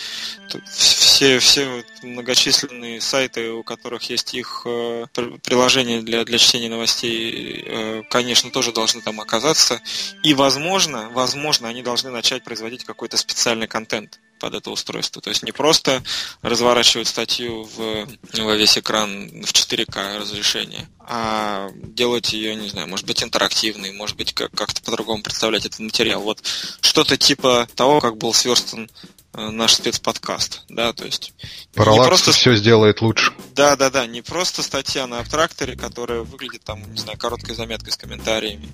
Все, 0.69 1.39
все 1.39 1.85
многочисленные 2.03 3.01
сайты, 3.01 3.51
у 3.51 3.63
которых 3.63 4.09
есть 4.11 4.35
их 4.35 4.63
э, 4.65 5.07
приложения 5.43 6.01
для, 6.01 6.25
для 6.25 6.39
чтения 6.39 6.69
новостей, 6.69 7.65
э, 7.67 8.03
конечно, 8.09 8.51
тоже 8.51 8.73
должны 8.73 9.03
там 9.03 9.21
оказаться. 9.21 9.81
И, 10.23 10.35
возможно, 10.35 11.11
возможно, 11.11 11.69
они 11.69 11.83
должны 11.83 12.11
начать 12.11 12.43
производить 12.43 12.85
какой-то 12.85 13.17
специальный 13.17 13.67
контент 13.67 14.19
под 14.39 14.55
это 14.55 14.71
устройство. 14.71 15.23
То 15.23 15.31
есть 15.31 15.43
не 15.43 15.53
просто 15.53 16.03
разворачивать 16.43 17.09
статью 17.09 17.69
в, 17.77 18.09
во 18.39 18.55
весь 18.55 18.79
экран 18.79 19.29
в 19.43 19.53
4К 19.53 20.19
разрешение, 20.19 20.89
а 21.01 21.71
делать 21.75 22.33
ее, 22.33 22.55
не 22.55 22.69
знаю, 22.69 22.89
может 22.89 23.07
быть, 23.07 23.23
интерактивной, 23.23 23.93
может 23.93 24.17
быть, 24.17 24.33
как-то 24.33 24.83
по-другому 24.83 25.23
представлять 25.23 25.67
этот 25.67 25.81
материал. 25.81 26.21
Вот 26.23 26.43
что-то 26.81 27.17
типа 27.17 27.69
того, 27.75 28.01
как 28.01 28.17
был 28.17 28.35
сверстан 28.35 28.91
наш 29.37 29.75
спецподкаст, 29.75 30.63
да, 30.69 30.93
то 30.93 31.05
есть 31.05 31.35
Параллакс 31.75 32.05
не 32.05 32.09
просто 32.09 32.33
все 32.33 32.55
сделает 32.57 33.03
лучше. 33.03 33.33
Да, 33.55 33.77
да, 33.77 33.91
да, 33.91 34.07
не 34.07 34.23
просто 34.23 34.63
статья 34.63 35.07
на 35.07 35.21
абтракторе, 35.21 35.77
которая 35.77 36.23
выглядит 36.23 36.65
там, 36.65 36.83
не 36.91 36.99
знаю, 36.99 37.19
короткой 37.19 37.55
заметкой 37.55 37.93
с 37.93 37.97
комментариями, 37.97 38.69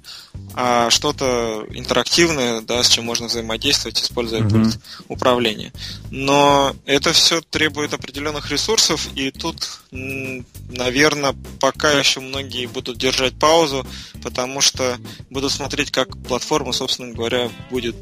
а 0.54 0.88
что-то 0.90 1.66
интерактивное, 1.70 2.60
да, 2.60 2.82
с 2.82 2.88
чем 2.88 3.04
можно 3.04 3.26
взаимодействовать, 3.26 4.00
используя 4.00 4.42
mm-hmm. 4.42 4.50
пульт 4.50 4.78
управления. 5.08 5.72
Но 6.10 6.76
это 6.86 7.12
все 7.12 7.40
требует 7.40 7.92
определенных 7.92 8.50
ресурсов, 8.50 9.08
и 9.16 9.32
тут, 9.32 9.80
наверное, 9.90 11.34
пока 11.58 11.90
еще 11.90 12.20
многие 12.20 12.66
будут 12.66 12.98
держать 12.98 13.36
паузу, 13.36 13.84
потому 14.22 14.60
что 14.60 14.96
будут 15.28 15.50
смотреть, 15.50 15.90
как 15.90 16.16
платформа, 16.22 16.72
собственно 16.72 17.12
говоря, 17.12 17.50
будет 17.70 17.96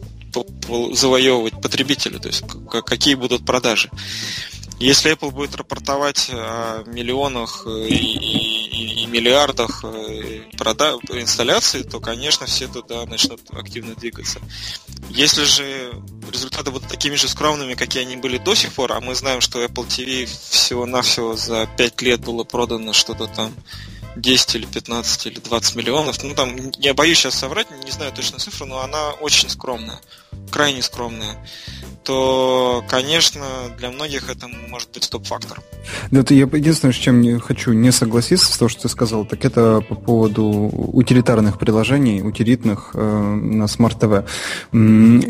завоевывать 0.93 1.61
потребителя, 1.61 2.19
то 2.19 2.29
есть 2.29 2.45
какие 2.87 3.15
будут 3.15 3.45
продажи. 3.45 3.91
Если 4.81 5.13
Apple 5.13 5.31
будет 5.31 5.55
рапортовать 5.57 6.31
о 6.33 6.85
миллионах 6.87 7.67
и, 7.67 7.95
и, 7.95 9.03
и 9.03 9.07
миллиардах 9.07 9.85
э, 9.85 10.49
прода- 10.57 10.97
инсталляций, 11.21 11.85
то, 11.85 12.01
конечно, 12.01 12.47
все 12.47 12.67
туда 12.67 13.05
начнут 13.05 13.43
активно 13.51 13.95
двигаться. 13.95 14.41
Если 15.11 15.45
же 15.45 15.93
результаты 16.33 16.71
будут 16.71 16.89
такими 16.89 17.17
же 17.17 17.29
скромными, 17.29 17.75
какие 17.75 18.05
они 18.05 18.17
были 18.17 18.39
до 18.39 18.55
сих 18.55 18.73
пор, 18.73 18.93
а 18.93 19.01
мы 19.01 19.15
знаем, 19.15 19.43
что 19.43 19.63
Apple 19.63 19.87
TV 19.87 20.25
всего-навсего 20.25 21.37
за 21.37 21.69
5 21.77 22.01
лет 22.01 22.21
было 22.21 22.45
продано 22.45 22.95
что-то 22.95 23.27
там 23.27 23.53
10 24.17 24.55
или 24.55 24.67
15 24.67 25.27
или 25.27 25.41
20 25.41 25.77
миллионов. 25.77 26.23
Ну, 26.23 26.35
там, 26.35 26.57
я 26.79 26.95
боюсь 26.95 27.19
сейчас 27.19 27.35
соврать, 27.35 27.67
не 27.85 27.91
знаю 27.91 28.13
точно 28.13 28.39
цифру, 28.39 28.67
но 28.67 28.81
она 28.81 29.11
очень 29.21 29.51
скромная, 29.51 30.01
крайне 30.51 30.83
скромная 30.83 31.37
то, 32.11 32.83
конечно, 32.89 33.43
для 33.79 33.91
многих 33.91 34.31
это 34.31 34.49
может 34.69 34.91
быть 34.93 35.05
стоп-фактор. 35.05 35.61
Да, 36.11 36.21
это 36.21 36.35
я 36.35 36.43
единственное, 36.43 36.93
с 36.93 36.97
чем 36.97 37.21
не 37.21 37.39
хочу 37.39 37.73
не 37.73 37.93
согласиться 37.93 38.53
с 38.53 38.59
того, 38.59 38.69
что 38.69 38.83
ты 38.83 38.89
сказал, 38.89 39.25
так 39.25 39.45
это 39.45 39.81
по 39.81 39.95
поводу 39.95 40.45
утилитарных 40.45 41.59
приложений, 41.59 42.23
утилитных 42.23 42.91
э, 42.95 43.01
на 43.01 43.65
Smart 43.65 43.99
TV. 43.99 44.27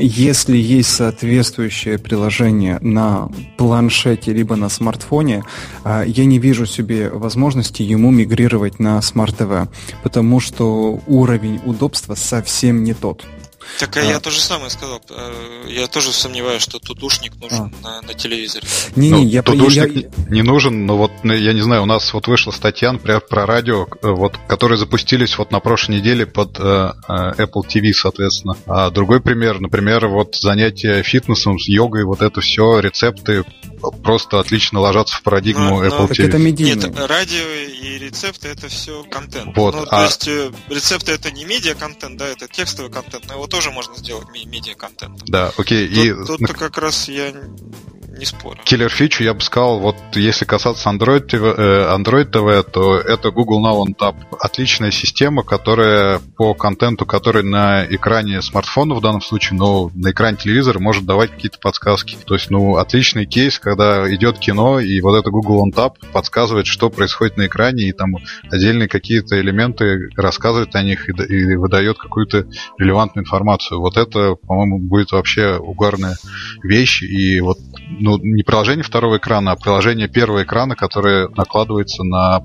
Если 0.01 0.57
есть 0.57 0.91
соответствующее 0.91 1.99
приложение 1.99 2.79
на 2.81 3.29
планшете 3.59 4.33
либо 4.33 4.57
на 4.57 4.69
смартфоне, 4.69 5.45
э, 5.85 6.05
я 6.07 6.25
не 6.25 6.39
вижу 6.39 6.67
себе 6.67 7.11
возможности 7.11 7.83
ему 7.83 8.11
мигрировать 8.11 8.79
на 8.79 8.99
Smart 9.01 9.37
TV, 9.37 9.69
потому 10.03 10.41
что 10.41 11.01
уровень 11.07 11.61
удобства 11.65 12.15
совсем 12.15 12.85
не 12.85 12.95
тот. 12.95 13.27
Так 13.79 13.97
а. 13.97 14.01
я 14.01 14.21
то 14.21 14.31
же 14.31 14.41
самое 14.41 14.71
сказал. 14.71 15.01
Э, 15.11 15.65
я 15.69 15.87
тоже 15.87 16.13
сомневаюсь, 16.13 16.63
что 16.63 16.79
тутушник 16.79 17.37
нужен 17.41 17.75
а. 17.83 18.01
на, 18.01 18.03
на 18.03 18.15
телевизоре. 18.15 18.67
Не, 18.97 19.09
не, 19.09 19.15
ну, 19.15 19.27
я 19.27 19.43
тутушник 19.43 19.95
я... 19.95 20.11
не 20.29 20.43
нужен, 20.43 20.87
но 20.87 20.97
вот 20.97 21.13
ну, 21.23 21.33
я 21.33 21.53
не 21.53 21.61
знаю, 21.61 21.83
у 21.83 21.87
нас 21.87 22.13
вот 22.13 22.27
вышла 22.27 22.51
статья, 22.51 22.93
например, 22.93 23.21
про 23.21 23.47
радио, 23.47 23.87
э, 24.03 24.09
вот, 24.09 24.37
которые 24.49 24.79
запустились 24.79 25.37
вот 25.39 25.51
на 25.51 25.61
прошлой 25.61 25.97
неделе 25.97 26.27
под 26.27 26.59
э, 26.59 26.93
э 27.09 27.33
Apple 27.39 27.63
TV, 27.67 27.93
соответственно. 27.93 28.57
А 28.67 28.91
другой 28.91 29.21
пример, 29.21 29.61
например, 29.61 30.07
вот 30.09 30.37
занятия 30.37 31.03
фитнесом, 31.03 31.59
с 31.59 31.69
йогой, 31.69 32.05
вот 32.05 32.23
это 32.23 32.41
все, 32.41 32.81
рецепты 32.81 33.45
просто 34.03 34.41
отлично 34.41 34.81
ложатся 34.81 35.17
в 35.17 35.23
парадигму 35.23 35.81
но, 35.81 35.87
Apple 35.87 35.99
но, 35.99 36.07
TV. 36.07 36.29
Это 36.29 36.39
Нет, 36.39 37.09
радио 37.09 37.47
и 37.83 37.99
рецепты 38.11 38.49
это 38.49 38.69
все 38.69 39.05
контент. 39.05 39.57
Вот, 39.57 39.75
ну, 39.75 39.83
а... 39.91 40.09
То 40.09 40.31
есть 40.31 40.55
рецепты 40.69 41.13
это 41.13 41.31
не 41.31 41.45
медиа-контент, 41.45 42.19
да, 42.19 42.27
это 42.27 42.49
текстовый 42.49 42.91
контент, 42.91 43.27
но 43.27 43.35
его 43.35 43.47
тоже 43.47 43.61
тоже 43.61 43.71
можно 43.71 43.95
сделать 43.97 44.27
медиа-контентом. 44.33 45.27
Да, 45.29 45.53
окей. 45.57 45.87
Тут, 45.89 46.41
и... 46.41 46.47
Тут 46.47 46.59
как 46.59 46.79
раз 46.79 47.09
я 47.09 47.33
не 48.21 48.27
спорю. 48.27 48.61
Киллер 48.65 48.91
фичу 48.91 49.25
я 49.25 49.35
бы 49.35 49.41
сказал, 49.41 49.81
вот 49.81 49.97
если 50.15 50.45
касаться 50.45 50.89
Android 50.91 51.27
TV, 51.27 51.55
э, 51.57 51.97
Android 51.97 52.31
TV, 52.31 52.63
то 52.63 52.99
это 52.99 53.31
Google 53.31 53.67
Now 53.67 53.85
on 53.85 53.97
Tap. 53.97 54.15
Отличная 54.39 54.91
система, 54.91 55.43
которая 55.43 56.21
по 56.37 56.55
контенту, 56.55 57.07
который 57.07 57.43
на 57.43 57.85
экране 57.85 58.43
смартфона 58.43 58.95
в 58.95 59.01
данном 59.01 59.23
случае, 59.23 59.59
но 59.59 59.91
на 59.95 60.13
экране 60.13 60.37
телевизора 60.37 60.79
может 60.79 61.05
давать 61.05 61.31
какие-то 61.31 61.59
подсказки. 61.59 62.17
То 62.25 62.35
есть, 62.35 62.51
ну, 62.51 62.77
отличный 62.77 63.27
кейс, 63.27 63.59
когда 63.59 64.13
идет 64.15 64.39
кино, 64.39 64.79
и 64.79 65.01
вот 65.01 65.17
это 65.17 65.31
Google 65.31 65.67
on 65.67 65.75
Tap 65.75 65.95
подсказывает, 66.13 66.67
что 66.67 66.91
происходит 66.91 67.37
на 67.39 67.47
экране, 67.47 67.89
и 67.89 67.93
там 67.93 68.17
отдельные 68.51 68.89
какие-то 68.89 69.41
элементы 69.41 70.11
рассказывает 70.17 70.77
о 70.77 70.83
них 70.83 71.09
и, 71.09 71.13
и 71.13 71.57
выдает 71.57 71.99
какую-то 71.99 72.47
релевантную 72.79 73.25
информацию. 73.25 73.81
Вот 73.81 73.97
это, 73.97 74.35
по-моему, 74.35 74.79
будет 74.79 75.13
вообще 75.13 75.57
угарная 75.57 76.17
вещь, 76.63 77.03
и 77.03 77.41
вот 77.41 77.59
ну, 77.99 78.10
не 78.19 78.43
приложение 78.43 78.85
второго 78.85 79.19
экрана, 79.19 79.53
а 79.53 79.57
приложение 79.57 80.09
первого 80.09 80.43
экрана, 80.43 80.77
которое 80.77 81.29
накладывается 81.29 82.05
на 82.05 82.43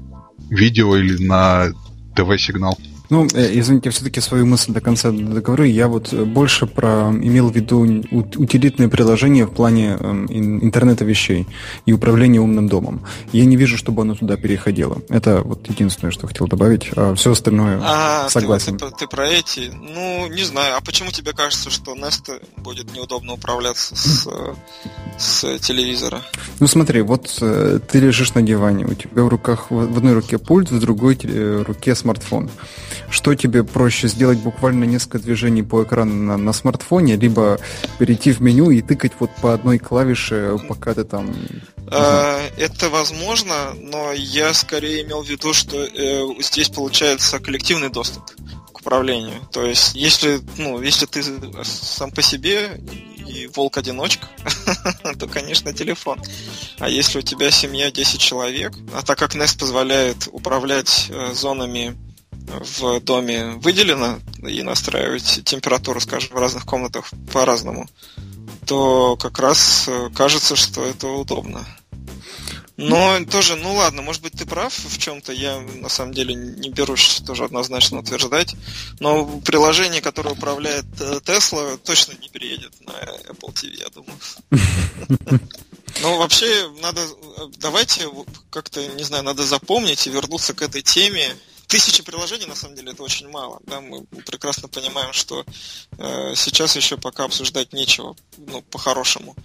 видео 0.49 0.95
или 0.97 1.23
на 1.23 1.71
ТВ-сигнал. 2.15 2.77
Ну, 3.09 3.27
э, 3.33 3.59
извините, 3.59 3.89
все-таки 3.89 4.21
свою 4.21 4.45
мысль 4.45 4.71
до 4.71 4.81
конца 4.81 5.11
договорю. 5.11 5.65
Я 5.65 5.87
вот 5.87 6.13
больше 6.13 6.65
про 6.65 7.11
имел 7.11 7.49
в 7.49 7.55
виду 7.55 7.81
утилитные 7.81 8.89
приложения 8.89 9.45
в 9.45 9.51
плане 9.51 9.97
эм, 9.99 10.27
интернета 10.29 11.05
вещей 11.05 11.47
и 11.85 11.93
управления 11.93 12.39
умным 12.39 12.67
домом. 12.67 13.05
Я 13.31 13.45
не 13.45 13.55
вижу, 13.55 13.77
чтобы 13.77 14.01
оно 14.01 14.15
туда 14.15 14.37
переходило. 14.37 15.01
Это 15.09 15.41
вот 15.41 15.67
единственное, 15.69 16.11
что 16.11 16.27
хотел 16.27 16.47
добавить. 16.47 16.89
А 16.95 17.13
все 17.15 17.31
остальное 17.31 17.79
а, 17.83 18.29
согласен. 18.29 18.77
Ты, 18.77 18.89
ты, 18.89 18.95
ты 18.99 19.07
про 19.07 19.27
эти? 19.27 19.71
Ну, 19.73 20.27
не 20.27 20.43
знаю. 20.43 20.77
А 20.77 20.81
почему 20.81 21.11
тебе 21.11 21.33
кажется, 21.33 21.69
что 21.69 21.95
Nest 21.95 22.41
будет 22.57 22.93
неудобно 22.93 23.33
управляться 23.33 23.95
с, 23.95 24.27
с 25.17 25.59
телевизора? 25.59 26.21
Ну, 26.59 26.67
смотри, 26.67 27.01
вот 27.01 27.37
э, 27.41 27.79
ты 27.91 27.99
лежишь 27.99 28.33
на 28.33 28.41
диване, 28.41 28.85
у 28.85 28.93
тебя 28.93 29.23
в 29.23 29.27
руках 29.27 29.69
в 29.69 29.97
одной 29.97 30.13
руке 30.13 30.37
пульт, 30.37 30.71
в 30.71 30.79
другой 30.79 31.17
руке 31.65 31.95
смартфон 31.95 32.49
что 33.09 33.35
тебе 33.35 33.63
проще 33.63 34.07
сделать 34.07 34.39
буквально 34.39 34.85
несколько 34.85 35.19
движений 35.19 35.63
по 35.63 35.83
экрану 35.83 36.13
на, 36.13 36.37
на 36.37 36.53
смартфоне, 36.53 37.15
либо 37.15 37.59
перейти 37.99 38.31
в 38.31 38.41
меню 38.41 38.71
и 38.71 38.81
тыкать 38.81 39.13
вот 39.19 39.31
по 39.41 39.53
одной 39.53 39.79
клавише, 39.79 40.57
пока 40.67 40.93
ты 40.93 41.03
там... 41.03 41.35
А, 41.87 42.41
это 42.57 42.89
возможно, 42.89 43.73
но 43.79 44.11
я 44.13 44.53
скорее 44.53 45.03
имел 45.03 45.23
в 45.23 45.29
виду, 45.29 45.53
что 45.53 45.77
э, 45.77 46.41
здесь 46.41 46.69
получается 46.69 47.39
коллективный 47.39 47.89
доступ 47.89 48.23
к 48.71 48.79
управлению. 48.79 49.39
То 49.51 49.65
есть, 49.65 49.95
если, 49.95 50.41
ну, 50.57 50.81
если 50.81 51.05
ты 51.05 51.23
сам 51.63 52.11
по 52.11 52.21
себе 52.21 52.81
и 53.27 53.47
волк-одиночка, 53.47 54.27
то, 55.19 55.27
конечно, 55.27 55.73
телефон. 55.73 56.21
А 56.79 56.89
если 56.89 57.19
у 57.19 57.21
тебя 57.21 57.51
семья 57.51 57.91
10 57.91 58.19
человек, 58.19 58.73
а 58.93 59.01
так 59.01 59.17
как 59.17 59.35
Nest 59.35 59.59
позволяет 59.59 60.27
управлять 60.31 61.07
э, 61.09 61.33
зонами 61.33 61.95
в 62.47 62.99
доме 63.01 63.53
выделено 63.55 64.19
и 64.47 64.61
настраивать 64.61 65.41
температуру, 65.45 65.99
скажем, 65.99 66.35
в 66.35 66.39
разных 66.39 66.65
комнатах 66.65 67.09
по-разному, 67.31 67.87
то 68.65 69.17
как 69.17 69.39
раз 69.39 69.85
э, 69.87 70.09
кажется, 70.15 70.55
что 70.55 70.83
это 70.83 71.07
удобно. 71.07 71.65
Но 72.77 73.23
тоже, 73.25 73.55
ну 73.55 73.73
ладно, 73.75 74.01
может 74.01 74.21
быть, 74.21 74.33
ты 74.33 74.45
прав 74.45 74.73
в 74.73 74.97
чем-то, 74.97 75.31
я 75.31 75.59
на 75.59 75.87
самом 75.87 76.13
деле 76.13 76.35
не 76.35 76.69
берусь 76.69 77.21
тоже 77.25 77.45
однозначно 77.45 77.99
утверждать, 77.99 78.53
но 78.99 79.25
приложение, 79.39 80.01
которое 80.01 80.31
управляет 80.31 80.85
Tesla, 81.25 81.77
точно 81.77 82.13
не 82.19 82.27
переедет 82.27 82.73
на 82.85 82.91
Apple 83.31 83.53
TV, 83.53 83.77
я 83.79 83.89
думаю. 83.89 84.19
Ну, 86.01 86.17
вообще, 86.17 86.69
надо, 86.81 87.01
давайте 87.57 88.09
как-то, 88.49 88.85
не 88.85 89.03
знаю, 89.03 89.23
надо 89.23 89.43
запомнить 89.43 90.05
и 90.07 90.09
вернуться 90.09 90.53
к 90.53 90.61
этой 90.61 90.81
теме 90.81 91.33
тысячи 91.75 92.03
приложений, 92.03 92.45
на 92.45 92.55
самом 92.55 92.75
деле, 92.75 92.93
это 92.93 93.03
очень 93.03 93.29
мало. 93.29 93.59
Да? 93.67 93.81
Мы 93.81 94.05
прекрасно 94.05 94.69
понимаем, 94.69 95.11
что 95.11 95.43
э, 95.97 96.33
сейчас 96.33 96.77
еще 96.77 96.95
пока 96.95 97.25
обсуждать 97.25 97.73
нечего, 97.73 98.15
ну, 98.37 98.61
по-хорошему. 98.61 99.35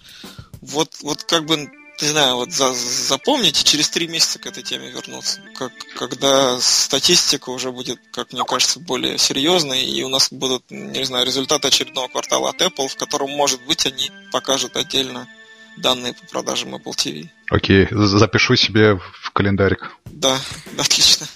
Вот, 0.61 0.95
вот 1.01 1.23
как 1.23 1.45
бы, 1.45 1.57
не 1.57 2.07
знаю, 2.07 2.37
вот 2.37 2.53
за, 2.53 2.73
запомните, 2.73 3.65
через 3.65 3.89
три 3.89 4.07
месяца 4.07 4.39
к 4.39 4.45
этой 4.45 4.63
теме 4.63 4.91
вернуться. 4.91 5.41
Как, 5.57 5.73
когда 5.97 6.57
статистика 6.61 7.49
уже 7.49 7.73
будет, 7.73 7.99
как 8.13 8.31
мне 8.31 8.43
кажется, 8.45 8.79
более 8.79 9.17
серьезной, 9.17 9.83
и 9.83 10.01
у 10.03 10.07
нас 10.07 10.31
будут, 10.31 10.63
не 10.69 11.03
знаю, 11.03 11.25
результаты 11.25 11.67
очередного 11.67 12.07
квартала 12.07 12.51
от 12.51 12.61
Apple, 12.61 12.87
в 12.87 12.95
котором, 12.95 13.31
может 13.31 13.61
быть, 13.65 13.85
они 13.85 14.09
покажут 14.31 14.77
отдельно 14.77 15.27
данные 15.75 16.13
по 16.13 16.25
продажам 16.27 16.75
Apple 16.75 16.95
TV. 16.95 17.27
Окей, 17.49 17.89
запишу 17.91 18.55
себе 18.55 18.95
в 18.95 19.31
календарик. 19.31 19.91
Да, 20.05 20.39
отлично. 20.77 21.27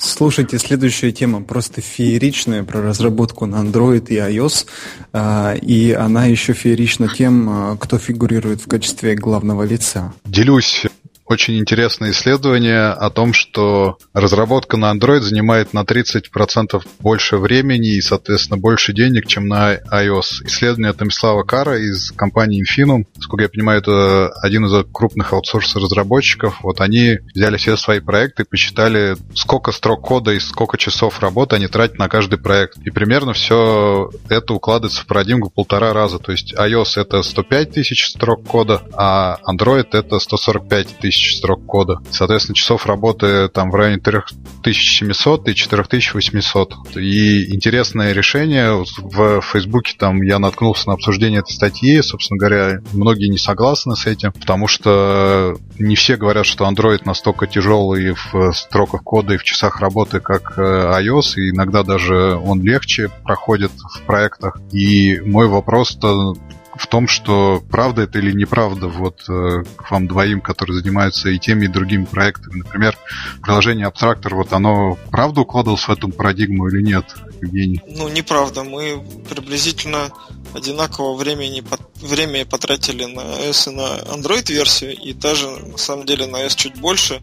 Слушайте, 0.00 0.58
следующая 0.58 1.12
тема 1.12 1.42
просто 1.42 1.82
фееричная 1.82 2.64
про 2.64 2.80
разработку 2.80 3.44
на 3.44 3.56
Android 3.56 4.06
и 4.08 4.16
iOS. 4.16 4.66
А, 5.12 5.54
и 5.54 5.92
она 5.92 6.24
еще 6.24 6.54
феерична 6.54 7.08
тем, 7.08 7.48
а, 7.50 7.76
кто 7.76 7.98
фигурирует 7.98 8.62
в 8.62 8.66
качестве 8.66 9.14
главного 9.14 9.62
лица. 9.62 10.14
Делюсь 10.24 10.86
очень 11.30 11.58
интересное 11.58 12.10
исследование 12.10 12.88
о 12.88 13.08
том, 13.10 13.32
что 13.32 13.98
разработка 14.12 14.76
на 14.76 14.92
Android 14.92 15.20
занимает 15.20 15.72
на 15.72 15.82
30% 15.82 16.82
больше 16.98 17.36
времени 17.36 17.94
и, 17.96 18.00
соответственно, 18.00 18.58
больше 18.58 18.92
денег, 18.92 19.26
чем 19.26 19.46
на 19.46 19.76
iOS. 19.76 20.44
Исследование 20.44 20.92
Томислава 20.92 21.44
Кара 21.44 21.78
из 21.78 22.10
компании 22.10 22.62
Infinum, 22.62 23.04
сколько 23.20 23.44
я 23.44 23.48
понимаю, 23.48 23.80
это 23.80 24.30
один 24.42 24.66
из 24.66 24.84
крупных 24.92 25.32
аутсорс-разработчиков. 25.32 26.58
Вот 26.62 26.80
они 26.80 27.18
взяли 27.34 27.56
все 27.56 27.76
свои 27.76 28.00
проекты, 28.00 28.44
посчитали, 28.44 29.16
сколько 29.34 29.72
строк 29.72 30.02
кода 30.02 30.32
и 30.32 30.40
сколько 30.40 30.76
часов 30.78 31.20
работы 31.20 31.56
они 31.56 31.68
тратят 31.68 31.98
на 31.98 32.08
каждый 32.08 32.38
проект. 32.38 32.78
И 32.78 32.90
примерно 32.90 33.34
все 33.34 34.10
это 34.28 34.52
укладывается 34.54 35.02
в 35.02 35.06
парадигму 35.06 35.50
полтора 35.50 35.92
раза. 35.92 36.18
То 36.18 36.32
есть 36.32 36.54
iOS 36.54 37.00
это 37.00 37.22
105 37.22 37.72
тысяч 37.72 38.08
строк 38.08 38.44
кода, 38.44 38.82
а 38.94 39.38
Android 39.48 39.88
это 39.92 40.18
145 40.18 40.98
тысяч 40.98 41.19
строк 41.28 41.64
кода. 41.66 41.98
Соответственно, 42.10 42.54
часов 42.54 42.86
работы 42.86 43.48
там 43.48 43.70
в 43.70 43.74
районе 43.74 43.98
3700 43.98 45.48
и 45.48 45.54
4800. 45.54 46.96
И 46.96 47.54
интересное 47.54 48.12
решение. 48.12 48.84
В 48.98 49.40
Фейсбуке 49.40 49.94
там 49.98 50.22
я 50.22 50.38
наткнулся 50.38 50.88
на 50.88 50.94
обсуждение 50.94 51.40
этой 51.40 51.52
статьи. 51.52 52.00
Собственно 52.02 52.38
говоря, 52.38 52.80
многие 52.92 53.28
не 53.28 53.38
согласны 53.38 53.96
с 53.96 54.06
этим, 54.06 54.32
потому 54.32 54.66
что 54.66 55.56
не 55.78 55.96
все 55.96 56.16
говорят, 56.16 56.46
что 56.46 56.68
Android 56.68 57.00
настолько 57.04 57.46
тяжелый 57.46 58.14
в 58.14 58.52
строках 58.52 59.02
кода 59.02 59.34
и 59.34 59.38
в 59.38 59.44
часах 59.44 59.80
работы, 59.80 60.20
как 60.20 60.58
э, 60.58 60.62
iOS, 60.62 61.36
и 61.36 61.50
иногда 61.50 61.82
даже 61.82 62.36
он 62.36 62.62
легче 62.62 63.10
проходит 63.24 63.72
в 63.72 64.02
проектах. 64.02 64.58
И 64.72 65.20
мой 65.24 65.48
вопрос-то 65.48 66.34
в 66.76 66.86
том, 66.86 67.08
что 67.08 67.62
правда 67.70 68.02
это 68.02 68.18
или 68.18 68.32
неправда 68.32 68.88
вот 68.88 69.28
э, 69.28 69.64
к 69.76 69.90
вам 69.90 70.06
двоим, 70.06 70.40
которые 70.40 70.80
занимаются 70.80 71.28
и 71.30 71.38
теми, 71.38 71.64
и 71.64 71.68
другими 71.68 72.04
проектами. 72.04 72.58
Например, 72.58 72.96
приложение 73.42 73.88
Abstractor, 73.88 74.34
вот 74.34 74.52
оно 74.52 74.96
правда 75.10 75.40
укладывалось 75.40 75.82
в 75.82 75.90
эту 75.90 76.08
парадигму 76.08 76.68
или 76.68 76.82
нет, 76.82 77.04
Евгений? 77.40 77.82
Ну, 77.88 78.08
неправда. 78.08 78.62
Мы 78.62 79.02
приблизительно 79.28 80.10
одинаково 80.54 81.16
времени, 81.16 81.60
время 82.00 82.44
потратили 82.44 83.04
на 83.04 83.20
iOS 83.20 83.70
и 83.70 83.74
на 83.74 83.98
Android 84.14 84.50
версию, 84.52 84.96
и 84.96 85.12
даже 85.12 85.48
на 85.48 85.78
самом 85.78 86.06
деле 86.06 86.26
на 86.26 86.44
iOS 86.44 86.56
чуть 86.56 86.76
больше, 86.76 87.22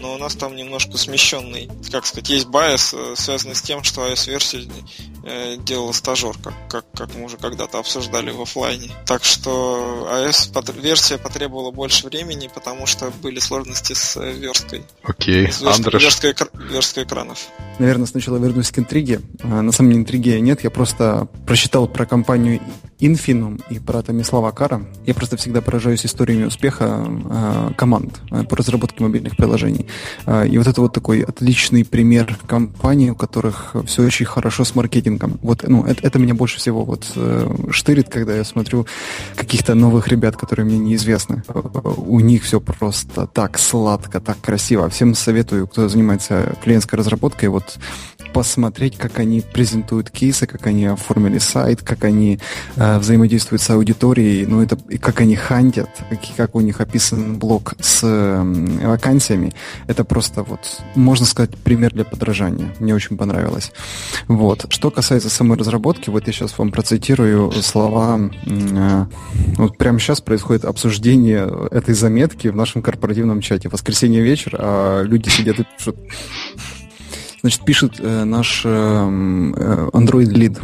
но 0.00 0.14
у 0.14 0.18
нас 0.18 0.34
там 0.34 0.56
немножко 0.56 0.98
смещенный, 0.98 1.70
как 1.90 2.06
сказать, 2.06 2.28
есть 2.30 2.46
байс, 2.46 2.94
э, 2.94 3.14
связанный 3.16 3.54
с 3.54 3.62
тем, 3.62 3.82
что 3.84 4.06
iOS 4.06 4.30
версию 4.30 4.68
э, 5.24 5.56
делала 5.58 5.92
стажер, 5.92 6.36
как, 6.42 6.54
как, 6.68 6.84
как 6.92 7.14
мы 7.14 7.24
уже 7.24 7.36
когда-то 7.36 7.78
обсуждали 7.78 8.30
в 8.30 8.40
офлайне. 8.40 8.90
Так 9.06 9.24
что 9.24 10.08
iOS 10.10 10.80
версия 10.80 11.18
потребовала 11.18 11.70
больше 11.70 12.06
времени, 12.06 12.50
потому 12.52 12.86
что 12.86 13.10
были 13.22 13.38
сложности 13.38 13.92
с 13.92 14.16
э, 14.16 14.32
версткой. 14.32 14.84
Окей, 15.02 15.50
с 15.50 15.60
версткой, 15.60 16.00
версткой, 16.00 16.34
версткой 16.70 17.04
экранов. 17.04 17.48
Наверное, 17.78 18.06
сначала 18.06 18.36
вернусь 18.36 18.70
к 18.70 18.78
интриге. 18.78 19.20
А, 19.42 19.62
на 19.62 19.72
самом 19.72 19.90
деле 19.90 20.02
интриги 20.02 20.30
нет, 20.38 20.64
я 20.64 20.70
просто 20.70 21.28
прочитал 21.46 21.88
про 21.88 22.06
компанию 22.06 22.60
Infinum 23.00 23.60
и 23.70 23.78
про 23.78 24.02
Томислава 24.02 24.50
Кара. 24.50 24.82
Я 25.06 25.14
просто 25.14 25.36
всегда 25.36 25.60
поражаюсь 25.60 26.06
историями 26.06 26.44
успеха 26.44 27.06
э, 27.06 27.70
команд 27.76 28.20
э, 28.30 28.44
по 28.44 28.56
разработке 28.56 29.02
мобильных 29.02 29.36
приложений. 29.36 29.86
Э, 30.26 30.46
и 30.46 30.56
вот 30.58 30.66
это 30.66 30.80
вот 30.80 30.92
такой 30.92 31.22
отличный 31.22 31.84
пример 31.84 32.36
компании, 32.46 33.10
у 33.10 33.14
которых 33.14 33.74
все 33.86 34.02
очень 34.02 34.26
хорошо 34.26 34.64
с 34.64 34.74
маркетингом. 34.74 35.38
Вот, 35.42 35.64
ну, 35.66 35.84
это, 35.84 36.06
это 36.06 36.18
меня 36.18 36.34
больше 36.34 36.58
всего 36.58 36.84
вот 36.84 37.04
э, 37.16 37.54
штырит, 37.70 38.08
когда 38.08 38.34
я 38.34 38.44
смотрю 38.44 38.86
каких-то 39.34 39.74
новых 39.74 40.08
ребят, 40.08 40.36
которые 40.36 40.66
мне 40.66 40.78
неизвестны. 40.78 41.42
У 41.96 42.20
них 42.20 42.44
все 42.44 42.60
просто 42.60 43.26
так 43.26 43.58
сладко, 43.58 44.20
так 44.20 44.40
красиво. 44.40 44.88
Всем 44.88 45.14
советую, 45.14 45.66
кто 45.66 45.88
занимается 45.88 46.56
клиентской 46.62 46.98
разработкой, 46.98 47.48
вот 47.48 47.78
посмотреть, 48.34 48.98
как 48.98 49.20
они 49.20 49.40
презентуют 49.40 50.10
кейсы, 50.10 50.46
как 50.46 50.66
они 50.66 50.86
оформили 50.86 51.38
сайт, 51.38 51.82
как 51.82 52.04
они 52.04 52.40
э, 52.76 52.83
взаимодействуют 52.98 53.62
с 53.62 53.70
аудиторией, 53.70 54.46
ну 54.46 54.62
это 54.62 54.78
и 54.88 54.98
как 54.98 55.20
они 55.20 55.36
хантят, 55.36 55.88
как, 56.10 56.20
как 56.36 56.54
у 56.54 56.60
них 56.60 56.80
описан 56.80 57.38
блог 57.38 57.74
с 57.80 58.00
э, 58.02 58.86
вакансиями. 58.86 59.52
Это 59.86 60.04
просто 60.04 60.42
вот, 60.42 60.60
можно 60.94 61.26
сказать, 61.26 61.50
пример 61.58 61.92
для 61.92 62.04
подражания. 62.04 62.74
Мне 62.80 62.94
очень 62.94 63.16
понравилось. 63.16 63.72
Вот. 64.28 64.66
Что 64.68 64.90
касается 64.90 65.30
самой 65.30 65.58
разработки, 65.58 66.10
вот 66.10 66.26
я 66.26 66.32
сейчас 66.32 66.56
вам 66.58 66.72
процитирую 66.72 67.52
слова. 67.62 68.30
Э, 68.46 69.06
вот 69.56 69.78
прямо 69.78 69.98
сейчас 69.98 70.20
происходит 70.20 70.64
обсуждение 70.64 71.48
этой 71.70 71.94
заметки 71.94 72.48
в 72.48 72.56
нашем 72.56 72.82
корпоративном 72.82 73.40
чате. 73.40 73.68
Воскресенье 73.68 74.22
вечер, 74.22 74.56
а 74.58 75.02
люди 75.02 75.28
сидят 75.28 75.58
и 75.58 75.66
пишут 75.76 75.96
Значит, 77.44 77.62
пишет 77.66 78.00
э, 78.00 78.24
наш 78.24 78.62
э, 78.64 78.68
э 78.70 79.88
Android 79.92 80.32
Lead. 80.32 80.58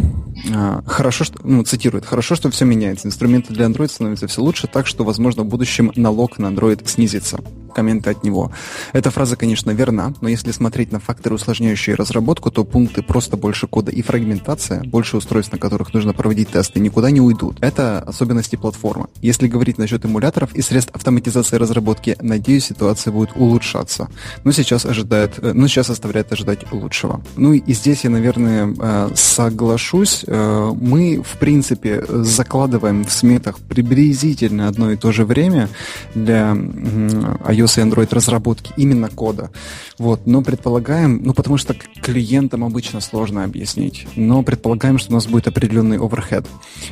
А, 0.54 0.82
хорошо, 0.86 1.24
что, 1.24 1.38
ну, 1.44 1.62
цитирует, 1.62 2.06
хорошо, 2.06 2.34
что 2.34 2.50
все 2.50 2.64
меняется. 2.64 3.06
Инструменты 3.06 3.52
для 3.52 3.66
Android 3.66 3.88
становятся 3.88 4.26
все 4.26 4.40
лучше, 4.40 4.66
так 4.66 4.86
что, 4.86 5.04
возможно, 5.04 5.42
в 5.42 5.46
будущем 5.46 5.92
налог 5.96 6.38
на 6.38 6.46
Android 6.46 6.88
снизится. 6.88 7.40
Комменты 7.74 8.10
от 8.10 8.24
него. 8.24 8.50
Эта 8.92 9.10
фраза, 9.10 9.36
конечно, 9.36 9.70
верна, 9.70 10.12
но 10.20 10.28
если 10.28 10.50
смотреть 10.50 10.90
на 10.90 10.98
факторы, 10.98 11.36
усложняющие 11.36 11.94
разработку, 11.94 12.50
то 12.50 12.64
пункты 12.64 13.02
просто 13.02 13.36
больше 13.36 13.68
кода 13.68 13.92
и 13.92 14.02
фрагментация, 14.02 14.82
больше 14.82 15.16
устройств, 15.18 15.52
на 15.52 15.58
которых 15.58 15.94
нужно 15.94 16.12
проводить 16.12 16.48
тесты, 16.48 16.80
никуда 16.80 17.10
не 17.10 17.20
уйдут. 17.20 17.58
Это 17.60 18.00
особенности 18.00 18.56
платформы. 18.56 19.06
Если 19.20 19.46
говорить 19.46 19.78
насчет 19.78 20.04
эмуляторов 20.04 20.52
и 20.54 20.62
средств 20.62 20.94
автоматизации 20.94 21.56
разработки, 21.56 22.16
надеюсь, 22.20 22.64
ситуация 22.64 23.12
будет 23.12 23.30
улучшаться. 23.36 24.08
Но 24.42 24.50
сейчас 24.50 24.84
ожидает, 24.84 25.38
э, 25.38 25.52
но 25.52 25.68
сейчас 25.68 25.90
оставляет 25.90 26.32
ожидать 26.32 26.69
лучшего. 26.72 27.20
Ну 27.36 27.52
и 27.52 27.72
здесь 27.72 28.04
я, 28.04 28.10
наверное, 28.10 28.74
э, 28.78 29.10
соглашусь 29.14 30.24
Э, 30.26 30.72
мы, 30.80 31.22
в 31.22 31.38
принципе, 31.38 32.04
закладываем 32.08 33.04
в 33.04 33.12
сметах 33.12 33.58
приблизительно 33.58 34.68
одно 34.68 34.92
и 34.92 34.96
то 34.96 35.12
же 35.12 35.24
время 35.24 35.68
для 36.14 36.52
iOS 36.52 37.80
и 37.80 37.84
Android 37.84 38.14
разработки 38.14 38.72
именно 38.76 39.08
кода. 39.08 39.50
Вот. 39.98 40.26
Но 40.26 40.42
предполагаем, 40.42 41.20
ну 41.24 41.34
потому 41.34 41.56
что 41.58 41.74
клиентам 41.74 42.64
обычно 42.64 43.00
сложно 43.00 43.44
объяснить, 43.44 44.06
но 44.16 44.42
предполагаем, 44.42 44.98
что 44.98 45.10
у 45.10 45.14
нас 45.14 45.26
будет 45.26 45.48
определенный 45.48 45.98
overhead. 45.98 46.46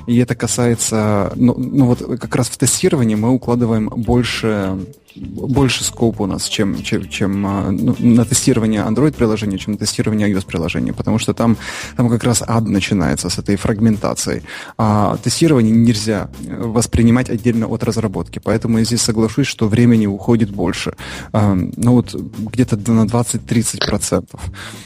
И 0.06 0.18
это 0.18 0.34
касается, 0.34 1.32
ну, 1.36 1.54
ну 1.56 1.86
вот 1.86 2.00
как 2.20 2.34
раз 2.34 2.48
в 2.48 2.56
тестировании 2.56 3.14
мы 3.14 3.30
укладываем 3.30 3.88
больше 3.88 4.78
больше 5.16 5.84
скоп 5.84 6.20
у 6.20 6.26
нас, 6.26 6.44
чем, 6.48 6.82
чем, 6.82 7.08
чем 7.08 7.46
а, 7.46 7.70
ну, 7.70 7.96
на 7.98 8.24
тестирование 8.24 8.82
Android-приложения, 8.82 9.58
чем 9.58 9.72
на 9.72 9.78
тестирование 9.78 10.30
iOS-приложения, 10.30 10.92
потому 10.92 11.18
что 11.18 11.34
там, 11.34 11.56
там 11.96 12.08
как 12.08 12.24
раз 12.24 12.42
ад 12.46 12.64
начинается 12.64 13.28
с 13.28 13.38
этой 13.38 13.56
фрагментацией. 13.56 14.42
А 14.76 15.16
тестирование 15.22 15.74
нельзя 15.74 16.28
воспринимать 16.40 17.30
отдельно 17.30 17.66
от 17.66 17.84
разработки, 17.84 18.40
поэтому 18.42 18.78
я 18.78 18.84
здесь 18.84 19.02
соглашусь, 19.02 19.46
что 19.46 19.68
времени 19.68 20.06
уходит 20.06 20.50
больше. 20.50 20.94
А, 21.32 21.54
ну 21.54 21.92
вот 21.92 22.14
где-то 22.14 22.76
на 22.92 23.04
20-30% 23.04 24.28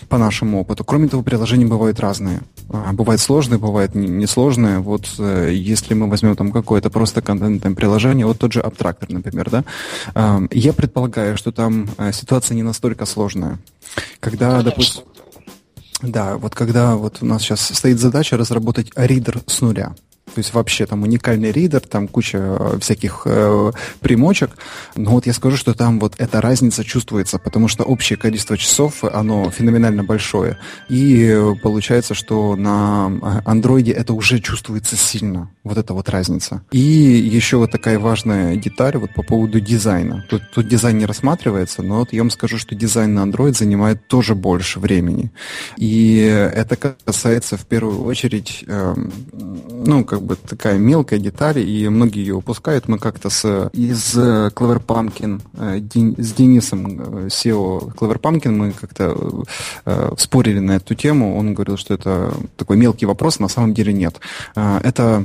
по 0.08 0.18
нашему 0.18 0.60
опыту. 0.60 0.84
Кроме 0.84 1.08
того, 1.08 1.22
приложения 1.22 1.66
бывают 1.66 2.00
разные. 2.00 2.40
А, 2.68 2.92
бывают 2.92 3.20
сложные, 3.20 3.58
бывают 3.58 3.94
несложные. 3.94 4.78
Вот 4.78 5.06
э, 5.18 5.50
если 5.52 5.94
мы 5.94 6.08
возьмем 6.08 6.36
там 6.36 6.52
какое-то 6.52 6.90
просто 6.90 7.20
контентное 7.20 7.74
приложение, 7.74 8.26
вот 8.26 8.38
тот 8.38 8.52
же 8.52 8.60
Abstractor, 8.60 9.12
например, 9.12 9.50
да, 9.50 9.64
я 10.50 10.72
предполагаю, 10.72 11.36
что 11.36 11.52
там 11.52 11.88
э, 11.98 12.12
ситуация 12.12 12.54
не 12.54 12.62
настолько 12.62 13.06
сложная. 13.06 13.58
Когда, 14.20 14.50
Конечно. 14.50 14.70
допустим, 14.70 15.02
да, 16.02 16.36
вот 16.36 16.54
когда 16.54 16.96
вот 16.96 17.18
у 17.20 17.26
нас 17.26 17.42
сейчас 17.42 17.60
стоит 17.60 17.98
задача 17.98 18.36
разработать 18.36 18.90
ридер 18.96 19.40
с 19.46 19.60
нуля. 19.60 19.94
То 20.26 20.38
есть 20.38 20.54
вообще 20.54 20.86
там 20.86 21.02
уникальный 21.02 21.52
ридер, 21.52 21.80
там 21.80 22.08
куча 22.08 22.38
э, 22.38 22.78
всяких 22.80 23.22
э, 23.26 23.72
примочек. 24.00 24.50
Но 24.96 25.10
вот 25.10 25.26
я 25.26 25.32
скажу, 25.34 25.56
что 25.56 25.74
там 25.74 26.00
вот 26.00 26.14
эта 26.18 26.40
разница 26.40 26.84
чувствуется, 26.84 27.38
потому 27.38 27.68
что 27.68 27.84
общее 27.84 28.16
количество 28.16 28.56
часов, 28.56 29.04
оно 29.04 29.50
феноменально 29.50 30.04
большое. 30.04 30.58
И 30.88 31.38
получается, 31.62 32.14
что 32.14 32.56
на 32.56 33.42
андроиде 33.44 33.92
это 33.92 34.14
уже 34.14 34.38
чувствуется 34.38 34.96
сильно, 34.96 35.50
вот 35.64 35.76
эта 35.76 35.92
вот 35.92 36.08
разница. 36.08 36.62
И 36.70 36.78
еще 36.78 37.58
вот 37.58 37.70
такая 37.70 37.98
важная 37.98 38.56
деталь 38.56 38.96
вот 38.96 39.12
по 39.12 39.22
поводу 39.22 39.60
дизайна. 39.60 40.24
Тут, 40.30 40.42
тут 40.54 40.66
дизайн 40.66 40.96
не 40.98 41.06
рассматривается, 41.06 41.82
но 41.82 41.98
вот 41.98 42.12
я 42.12 42.22
вам 42.22 42.30
скажу, 42.30 42.56
что 42.58 42.74
дизайн 42.74 43.12
на 43.12 43.20
Android 43.20 43.54
занимает 43.54 44.08
тоже 44.08 44.34
больше 44.34 44.80
времени. 44.80 45.30
И 45.76 46.16
это 46.16 46.76
касается 46.76 47.58
в 47.58 47.66
первую 47.66 48.04
очередь 48.04 48.64
э, 48.66 48.94
ну, 49.32 50.04
как 50.12 50.20
бы 50.20 50.36
такая 50.36 50.76
мелкая 50.76 51.18
деталь, 51.18 51.58
и 51.58 51.88
многие 51.88 52.20
ее 52.20 52.34
упускают. 52.34 52.86
Мы 52.86 52.98
как-то 52.98 53.30
с, 53.30 53.70
из 53.72 54.14
Clever 54.14 54.84
Pumpkin, 54.84 55.40
с 56.22 56.32
Денисом, 56.34 57.00
SEO 57.28 57.94
Clever 57.94 58.20
Pumpkin, 58.20 58.50
мы 58.50 58.72
как-то 58.72 59.44
спорили 60.18 60.58
на 60.58 60.72
эту 60.72 60.94
тему. 60.94 61.38
Он 61.38 61.54
говорил, 61.54 61.78
что 61.78 61.94
это 61.94 62.34
такой 62.58 62.76
мелкий 62.76 63.06
вопрос, 63.06 63.38
на 63.38 63.48
самом 63.48 63.72
деле 63.72 63.94
нет. 63.94 64.20
Это 64.54 65.24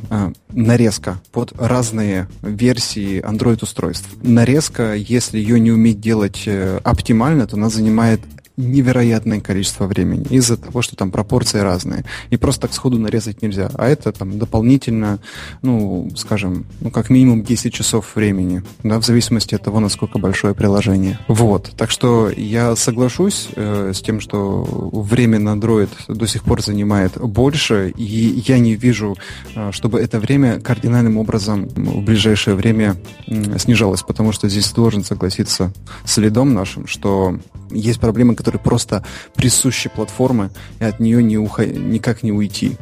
нарезка 0.53 1.19
под 1.33 1.51
разные 1.59 2.29
версии 2.41 3.21
Android-устройств. 3.21 4.07
Нарезка, 4.23 4.93
если 4.93 5.37
ее 5.37 5.59
не 5.59 5.71
уметь 5.73 5.99
делать 5.99 6.47
оптимально, 6.83 7.45
то 7.45 7.57
она 7.57 7.69
занимает 7.69 8.21
невероятное 8.57 9.39
количество 9.39 9.85
времени 9.85 10.25
из-за 10.29 10.57
того, 10.57 10.81
что 10.81 10.95
там 10.95 11.11
пропорции 11.11 11.59
разные. 11.59 12.03
И 12.31 12.37
просто 12.37 12.63
так 12.63 12.73
сходу 12.73 12.97
нарезать 12.97 13.41
нельзя. 13.43 13.69
А 13.75 13.87
это 13.87 14.11
там 14.11 14.39
дополнительно, 14.39 15.19
ну, 15.61 16.09
скажем, 16.15 16.65
ну, 16.81 16.89
как 16.89 17.11
минимум 17.11 17.43
10 17.43 17.71
часов 17.71 18.15
времени, 18.15 18.63
да, 18.83 18.99
в 18.99 19.05
зависимости 19.05 19.53
от 19.53 19.63
того, 19.63 19.79
насколько 19.79 20.17
большое 20.17 20.55
приложение. 20.55 21.19
Вот. 21.27 21.71
Так 21.77 21.91
что 21.91 22.29
я 22.35 22.75
соглашусь 22.75 23.49
э, 23.55 23.91
с 23.93 24.01
тем, 24.01 24.19
что 24.19 24.63
время 24.91 25.37
на 25.39 25.55
Android 25.55 25.89
до 26.07 26.25
сих 26.25 26.43
пор 26.43 26.63
занимает 26.63 27.17
больше, 27.17 27.93
и 27.95 28.43
я 28.47 28.57
не 28.57 28.75
вижу, 28.75 29.15
э, 29.55 29.71
чтобы 29.71 29.99
это 29.99 30.19
время 30.19 30.59
кардинальным 30.59 31.17
образом 31.17 31.67
в 31.67 32.01
ближайшее 32.01 32.55
время 32.55 32.95
э, 33.27 33.59
снижалось, 33.59 34.01
потому 34.01 34.31
что 34.31 34.49
здесь 34.49 34.71
должен 34.71 35.03
согласиться 35.03 35.71
с 36.05 36.17
лидом 36.17 36.55
нашим, 36.55 36.87
что 36.87 37.37
есть 37.71 37.99
проблемы, 37.99 38.35
которые 38.35 38.59
просто 38.59 39.03
присущи 39.35 39.89
платформы, 39.89 40.49
и 40.79 40.83
от 40.83 40.99
нее 40.99 41.23
не 41.23 41.37
ухо... 41.37 41.65
никак 41.65 42.23
не 42.23 42.31
уйти. 42.31 42.77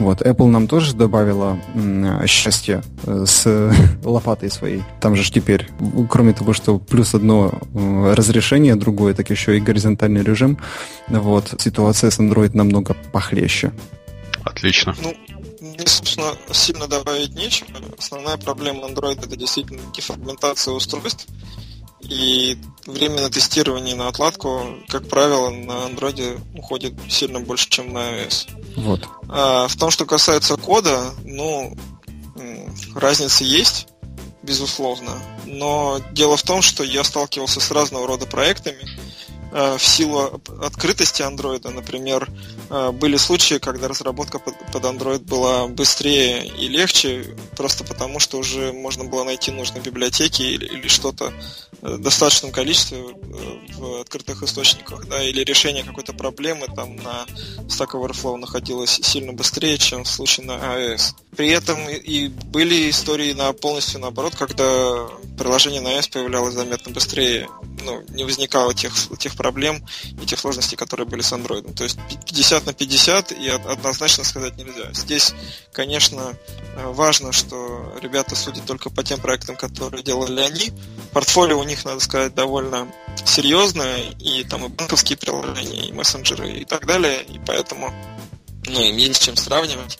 Вот, 0.00 0.22
Apple 0.22 0.46
нам 0.46 0.66
тоже 0.66 0.94
добавила 0.94 1.60
м, 1.74 2.26
счастье 2.26 2.82
э, 3.04 3.24
с 3.26 3.72
лопатой 4.04 4.50
своей. 4.50 4.82
Там 4.98 5.14
же 5.14 5.30
теперь, 5.30 5.68
кроме 6.08 6.32
того, 6.32 6.54
что 6.54 6.78
плюс 6.78 7.14
одно 7.14 7.52
э, 7.74 8.14
разрешение, 8.14 8.76
другое, 8.76 9.12
так 9.12 9.28
еще 9.28 9.58
и 9.58 9.60
горизонтальный 9.60 10.22
режим. 10.22 10.58
Вот, 11.08 11.54
ситуация 11.58 12.10
с 12.10 12.18
Android 12.18 12.56
намного 12.56 12.96
похлеще. 13.12 13.72
Отлично. 14.42 14.94
Ну, 15.02 15.14
мне, 15.60 15.86
собственно, 15.86 16.32
сильно 16.50 16.86
добавить 16.86 17.34
нечего. 17.34 17.68
Основная 17.98 18.38
проблема 18.38 18.88
Android 18.88 19.18
это 19.22 19.36
действительно 19.36 19.82
дефрагментация 19.94 20.72
устройств. 20.72 21.26
И 22.02 22.58
время 22.86 23.22
на 23.22 23.30
тестирование 23.30 23.94
на 23.94 24.08
отладку, 24.08 24.62
как 24.88 25.08
правило, 25.08 25.50
на 25.50 25.86
андроиде 25.86 26.38
уходит 26.54 26.94
сильно 27.08 27.40
больше, 27.40 27.68
чем 27.68 27.92
на 27.92 27.98
iOS. 27.98 28.48
Вот. 28.76 29.06
А 29.28 29.68
в 29.68 29.76
том, 29.76 29.90
что 29.90 30.06
касается 30.06 30.56
кода, 30.56 31.14
ну, 31.24 31.76
разница 32.94 33.44
есть, 33.44 33.88
безусловно. 34.42 35.12
Но 35.44 36.00
дело 36.12 36.36
в 36.36 36.42
том, 36.42 36.62
что 36.62 36.82
я 36.82 37.04
сталкивался 37.04 37.60
с 37.60 37.70
разного 37.70 38.06
рода 38.06 38.26
проектами, 38.26 38.80
Э, 39.52 39.76
в 39.78 39.84
силу 39.84 40.40
открытости 40.62 41.22
андроида, 41.22 41.70
например, 41.70 42.28
были 42.70 43.16
случаи, 43.16 43.58
когда 43.58 43.88
разработка 43.88 44.38
под 44.38 44.84
Android 44.84 45.20
была 45.20 45.66
быстрее 45.66 46.46
и 46.46 46.68
легче, 46.68 47.36
просто 47.56 47.82
потому 47.84 48.20
что 48.20 48.38
уже 48.38 48.72
можно 48.72 49.04
было 49.04 49.24
найти 49.24 49.50
нужные 49.50 49.82
библиотеки 49.82 50.42
или, 50.42 50.86
что-то 50.86 51.32
э, 51.82 51.96
в 51.96 52.00
достаточном 52.00 52.52
количестве 52.52 53.02
в 53.76 54.00
открытых 54.00 54.42
источниках, 54.42 55.06
да, 55.08 55.22
или 55.22 55.42
решение 55.42 55.82
какой-то 55.82 56.12
проблемы 56.12 56.66
там 56.74 56.96
на 56.96 57.26
Stack 57.66 57.92
Overflow 57.92 58.36
находилось 58.36 59.00
сильно 59.02 59.32
быстрее, 59.32 59.78
чем 59.78 60.04
в 60.04 60.08
случае 60.08 60.46
на 60.46 60.52
iOS. 60.52 61.14
При 61.36 61.48
этом 61.48 61.88
и 61.88 62.28
были 62.28 62.90
истории 62.90 63.32
на 63.32 63.52
полностью 63.52 64.00
наоборот, 64.00 64.34
когда 64.36 65.08
приложение 65.38 65.80
на 65.80 65.98
iOS 65.98 66.12
появлялось 66.12 66.54
заметно 66.54 66.92
быстрее, 66.92 67.48
ну, 67.84 68.02
не 68.08 68.24
возникало 68.24 68.74
тех, 68.74 68.92
тех 69.18 69.34
проблем 69.36 69.84
и 70.22 70.26
тех 70.26 70.38
сложностей, 70.38 70.76
которые 70.76 71.06
были 71.06 71.22
с 71.22 71.32
Android. 71.32 71.74
То 71.74 71.84
есть 71.84 71.98
50 72.26 72.66
на 72.66 72.72
50 72.72 73.32
и 73.32 73.48
однозначно 73.48 74.24
сказать 74.24 74.56
нельзя. 74.56 74.92
Здесь, 74.92 75.34
конечно, 75.72 76.34
э, 76.76 76.86
важно, 76.86 77.32
что 77.32 77.94
ребята 78.00 78.36
судят 78.36 78.66
только 78.66 78.90
по 78.90 79.02
тем 79.02 79.20
проектам, 79.20 79.56
которые 79.56 80.02
делали 80.02 80.40
они. 80.40 80.72
Портфолио 81.12 81.58
у 81.58 81.64
них, 81.64 81.84
надо 81.84 82.00
сказать, 82.00 82.34
довольно 82.34 82.90
серьезное, 83.24 84.10
и 84.18 84.44
там 84.44 84.66
и 84.66 84.68
банковские 84.68 85.18
приложения, 85.18 85.88
и 85.88 85.92
мессенджеры, 85.92 86.50
и 86.50 86.64
так 86.64 86.86
далее, 86.86 87.22
и 87.22 87.40
поэтому 87.46 87.92
ну, 88.66 88.80
им 88.80 88.96
есть 88.96 89.24
чем 89.24 89.36
сравнивать. 89.36 89.98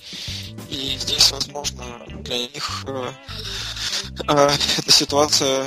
И 0.71 0.97
здесь, 0.99 1.33
возможно, 1.33 1.85
для 2.21 2.39
них 2.39 2.85
э, 2.87 3.13
э, 4.29 4.51
эта 4.79 4.93
ситуация 4.93 5.67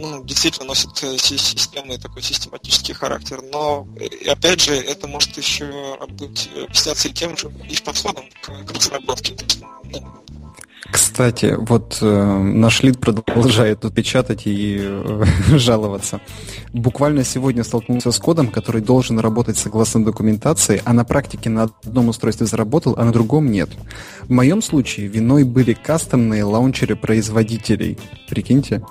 ну, 0.00 0.24
действительно 0.24 0.68
носит 0.68 0.90
э, 1.02 1.16
системный 1.18 1.98
такой 1.98 2.22
систематический 2.22 2.94
характер. 2.94 3.42
Но, 3.42 3.86
э, 3.98 4.30
опять 4.30 4.60
же, 4.60 4.74
это 4.74 5.06
может 5.06 5.36
еще 5.36 5.98
быть 6.08 6.48
э, 6.54 6.64
объясняться 6.64 7.08
и 7.08 7.12
тем 7.12 7.36
же, 7.36 7.52
и 7.68 7.76
подходом 7.76 8.24
к, 8.42 8.64
к 8.64 8.72
разработке. 8.72 9.36
Кстати, 10.88 11.56
вот 11.58 11.98
э, 12.00 12.38
наш 12.38 12.82
лид 12.82 12.98
продолжает 12.98 13.80
тут 13.80 13.94
печатать 13.94 14.46
и 14.46 14.78
э, 14.80 15.24
жаловаться. 15.58 16.20
Буквально 16.72 17.24
сегодня 17.24 17.64
столкнулся 17.64 18.10
с 18.10 18.18
кодом, 18.18 18.48
который 18.48 18.80
должен 18.80 19.18
работать 19.18 19.58
согласно 19.58 20.04
документации, 20.04 20.82
а 20.84 20.92
на 20.92 21.04
практике 21.04 21.50
на 21.50 21.64
одном 21.64 22.08
устройстве 22.08 22.46
заработал, 22.46 22.94
а 22.96 23.04
на 23.04 23.12
другом 23.12 23.50
нет. 23.50 23.70
В 24.22 24.30
моем 24.30 24.62
случае 24.62 25.08
виной 25.08 25.44
были 25.44 25.74
кастомные 25.74 26.44
лаунчеры 26.44 26.96
производителей. 26.96 27.98
Прикиньте. 28.28 28.82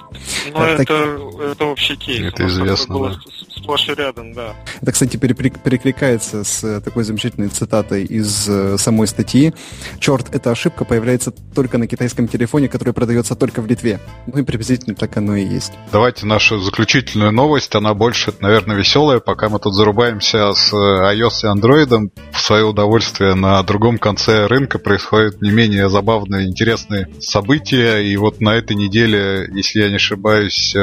Ну, 0.54 0.62
это, 0.62 0.86
так... 0.86 0.90
это 0.90 1.66
общий 1.66 1.96
кейс. 1.96 2.34
Это 2.34 2.48
известно, 2.48 3.00
да. 3.00 3.16
Сплошь 3.62 3.90
и 3.90 3.94
рядом, 3.94 4.34
да. 4.34 4.56
Это, 4.82 4.92
кстати, 4.92 5.18
перекликается 5.18 6.44
с 6.44 6.82
такой 6.82 7.04
замечательной 7.04 7.50
цитатой 7.50 8.04
из 8.04 8.48
э, 8.48 8.78
самой 8.78 9.08
статьи. 9.08 9.54
Черт, 10.00 10.34
эта 10.34 10.52
ошибка 10.52 10.86
появляется 10.86 11.32
только 11.32 11.78
на 11.78 11.88
китайском 11.88 12.28
телефоне, 12.28 12.70
который 12.70 12.94
продается 12.94 13.36
только 13.36 13.62
в 13.62 13.68
Литве. 13.68 14.00
Ну 14.28 14.40
и 14.40 14.44
приблизительно 14.44 14.96
так 14.96 15.18
оно 15.18 15.36
и 15.36 15.46
есть. 15.46 15.74
Давайте 15.92 16.26
нашу 16.26 16.60
заключительную 16.60 17.32
новость. 17.32 17.76
Она 17.76 17.94
больше, 17.94 18.34
наверное, 18.40 18.78
веселая. 18.78 19.20
Пока 19.20 19.50
мы 19.50 19.60
тут 19.60 19.76
зарубаемся 19.76 20.54
с 20.54 20.74
iOS 20.74 21.44
и 21.44 21.48
Android, 21.48 22.12
в 22.32 22.42
свое 22.42 22.66
удовольствие 22.66 23.36
на 23.36 23.62
другом 23.64 23.98
конце 23.98 24.48
рынка 24.48 24.80
происходят 24.80 25.42
не 25.42 25.52
менее 25.52 25.90
забавные, 25.90 26.48
интересные 26.48 27.10
события. 27.20 27.98
И 27.98 28.16
вот 28.16 28.42
на 28.42 28.56
этой 28.56 28.76
неделе, 28.76 29.50
если 29.54 29.82
я 29.82 29.90
не 29.90 29.96
ошибаюсь, 29.96 30.74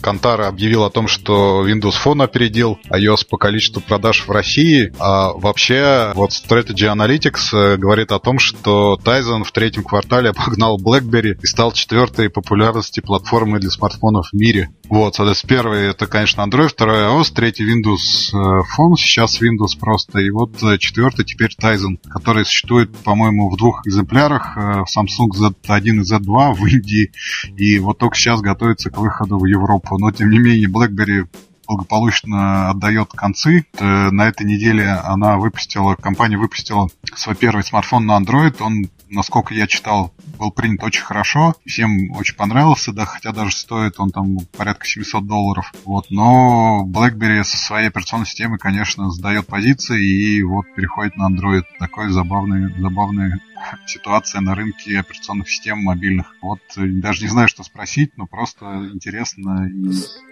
Кантара 0.00 0.48
объявил 0.48 0.84
о 0.84 0.90
том, 0.90 1.08
что 1.08 1.66
Windows 1.66 1.94
Phone 2.04 2.15
опередил 2.22 2.78
iOS 2.90 3.26
по 3.28 3.36
количеству 3.36 3.80
продаж 3.80 4.26
в 4.26 4.30
России. 4.30 4.92
А 4.98 5.32
вообще, 5.32 6.12
вот 6.14 6.30
Strategy 6.30 6.92
Analytics 6.92 7.76
говорит 7.76 8.12
о 8.12 8.18
том, 8.18 8.38
что 8.38 8.98
Tizen 9.02 9.44
в 9.44 9.52
третьем 9.52 9.84
квартале 9.84 10.30
обогнал 10.36 10.78
BlackBerry 10.78 11.38
и 11.42 11.46
стал 11.46 11.72
четвертой 11.72 12.30
популярности 12.30 13.00
платформой 13.00 13.60
для 13.60 13.70
смартфонов 13.70 14.28
в 14.32 14.36
мире. 14.36 14.70
Вот, 14.88 15.16
соответственно, 15.16 15.48
первый 15.48 15.86
это, 15.88 16.06
конечно, 16.06 16.42
Android, 16.42 16.68
второй 16.68 16.98
iOS, 16.98 17.32
третий 17.34 17.64
Windows 17.64 18.32
э, 18.32 18.36
Phone, 18.36 18.94
сейчас 18.96 19.40
Windows 19.40 19.78
просто, 19.78 20.20
и 20.20 20.30
вот 20.30 20.62
э, 20.62 20.78
четвертый 20.78 21.24
теперь 21.24 21.50
Tizen, 21.60 21.98
который 22.08 22.44
существует, 22.44 22.96
по-моему, 22.98 23.50
в 23.50 23.56
двух 23.56 23.86
экземплярах, 23.86 24.56
э, 24.56 24.84
в 24.84 24.86
Samsung 24.96 25.30
Z1 25.34 25.80
и 25.82 26.00
Z2 26.00 26.54
в 26.54 26.66
Индии, 26.66 27.10
и 27.56 27.78
вот 27.78 27.98
только 27.98 28.16
сейчас 28.16 28.40
готовится 28.40 28.90
к 28.90 28.98
выходу 28.98 29.38
в 29.38 29.44
Европу. 29.46 29.98
Но, 29.98 30.10
тем 30.12 30.30
не 30.30 30.38
менее, 30.38 30.68
BlackBerry 30.68 31.26
благополучно 31.66 32.70
отдает 32.70 33.10
концы. 33.12 33.66
На 33.80 34.28
этой 34.28 34.46
неделе 34.46 34.88
она 34.88 35.36
выпустила, 35.36 35.94
компания 35.94 36.36
выпустила 36.36 36.88
свой 37.14 37.34
первый 37.34 37.64
смартфон 37.64 38.06
на 38.06 38.18
Android. 38.18 38.56
Он 38.60 38.88
насколько 39.10 39.54
я 39.54 39.66
читал, 39.66 40.12
был 40.38 40.50
принят 40.50 40.82
очень 40.82 41.02
хорошо. 41.02 41.54
Всем 41.64 42.10
очень 42.12 42.34
понравился, 42.34 42.92
да, 42.92 43.04
хотя 43.04 43.32
даже 43.32 43.52
стоит 43.52 43.98
он 43.98 44.10
там 44.10 44.38
порядка 44.56 44.86
700 44.86 45.26
долларов. 45.26 45.72
Вот, 45.84 46.06
но 46.10 46.84
BlackBerry 46.86 47.44
со 47.44 47.56
своей 47.56 47.88
операционной 47.88 48.26
системой, 48.26 48.58
конечно, 48.58 49.10
сдает 49.10 49.46
позиции 49.46 50.04
и 50.04 50.42
вот 50.42 50.66
переходит 50.74 51.16
на 51.16 51.28
Android. 51.28 51.64
Такой 51.78 52.10
забавный, 52.10 52.74
забавный 52.80 53.40
ситуация 53.86 54.40
на 54.40 54.54
рынке 54.54 54.98
операционных 54.98 55.48
систем 55.48 55.78
мобильных. 55.78 56.34
Вот 56.42 56.60
даже 56.76 57.22
не 57.22 57.28
знаю, 57.28 57.48
что 57.48 57.62
спросить, 57.62 58.16
но 58.16 58.26
просто 58.26 58.90
интересно. 58.92 59.70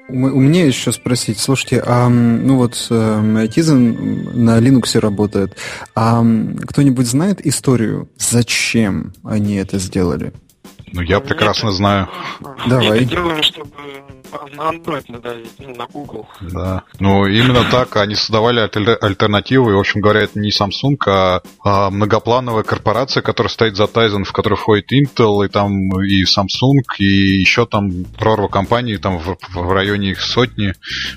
У 0.09 0.41
меня 0.41 0.67
еще 0.67 0.93
спросить, 0.93 1.39
слушайте, 1.39 1.83
а 1.85 2.09
ну 2.09 2.57
вот 2.57 2.87
э, 2.91 2.95
Tizen 3.47 4.35
на 4.35 4.59
Linux 4.59 4.99
работает, 4.99 5.57
а 5.95 6.23
кто-нибудь 6.67 7.07
знает 7.07 7.45
историю, 7.47 8.11
зачем 8.19 8.64
они 9.23 9.55
это 9.57 9.79
сделали? 9.79 10.33
Ну, 10.95 11.03
я 11.03 11.17
Нет, 11.17 11.27
прекрасно 11.27 11.73
знаю. 11.73 12.09
Давай. 12.69 12.99
Это 12.99 13.05
делали, 13.05 13.43
чтобы 13.43 13.69
на 14.55 14.71
Android 14.71 15.05
надавить, 15.09 15.51
ну, 15.59 15.75
на 15.75 15.87
Google. 15.87 16.29
Да. 16.41 16.85
Ну, 17.01 17.27
именно 17.27 17.65
так. 17.69 17.97
Они 17.97 18.15
создавали 18.15 18.61
альтернативу. 18.61 19.71
И, 19.71 19.75
в 19.75 19.79
общем 19.79 20.01
говоря, 20.01 20.21
это 20.21 20.39
не 20.39 20.51
Samsung, 20.51 20.97
а, 21.07 21.43
а 21.65 21.91
многоплановая 21.91 22.63
корпорация, 22.63 23.23
которая 23.23 23.51
стоит 23.51 23.77
за 23.77 23.85
Tizen, 23.85 24.23
в 24.23 24.33
которой 24.33 24.55
входит 24.55 24.93
Intel, 24.93 25.45
и 25.45 25.49
там 25.49 25.73
и 26.01 26.23
Samsung, 26.23 26.83
и 26.99 27.05
еще 27.05 27.67
там 27.67 28.05
прорва 28.17 28.47
компаний 28.47 28.97
там 28.97 29.19
в, 29.19 29.37
в 29.53 29.73
районе 29.73 30.11
их 30.11 30.21
сотни. 30.21 30.75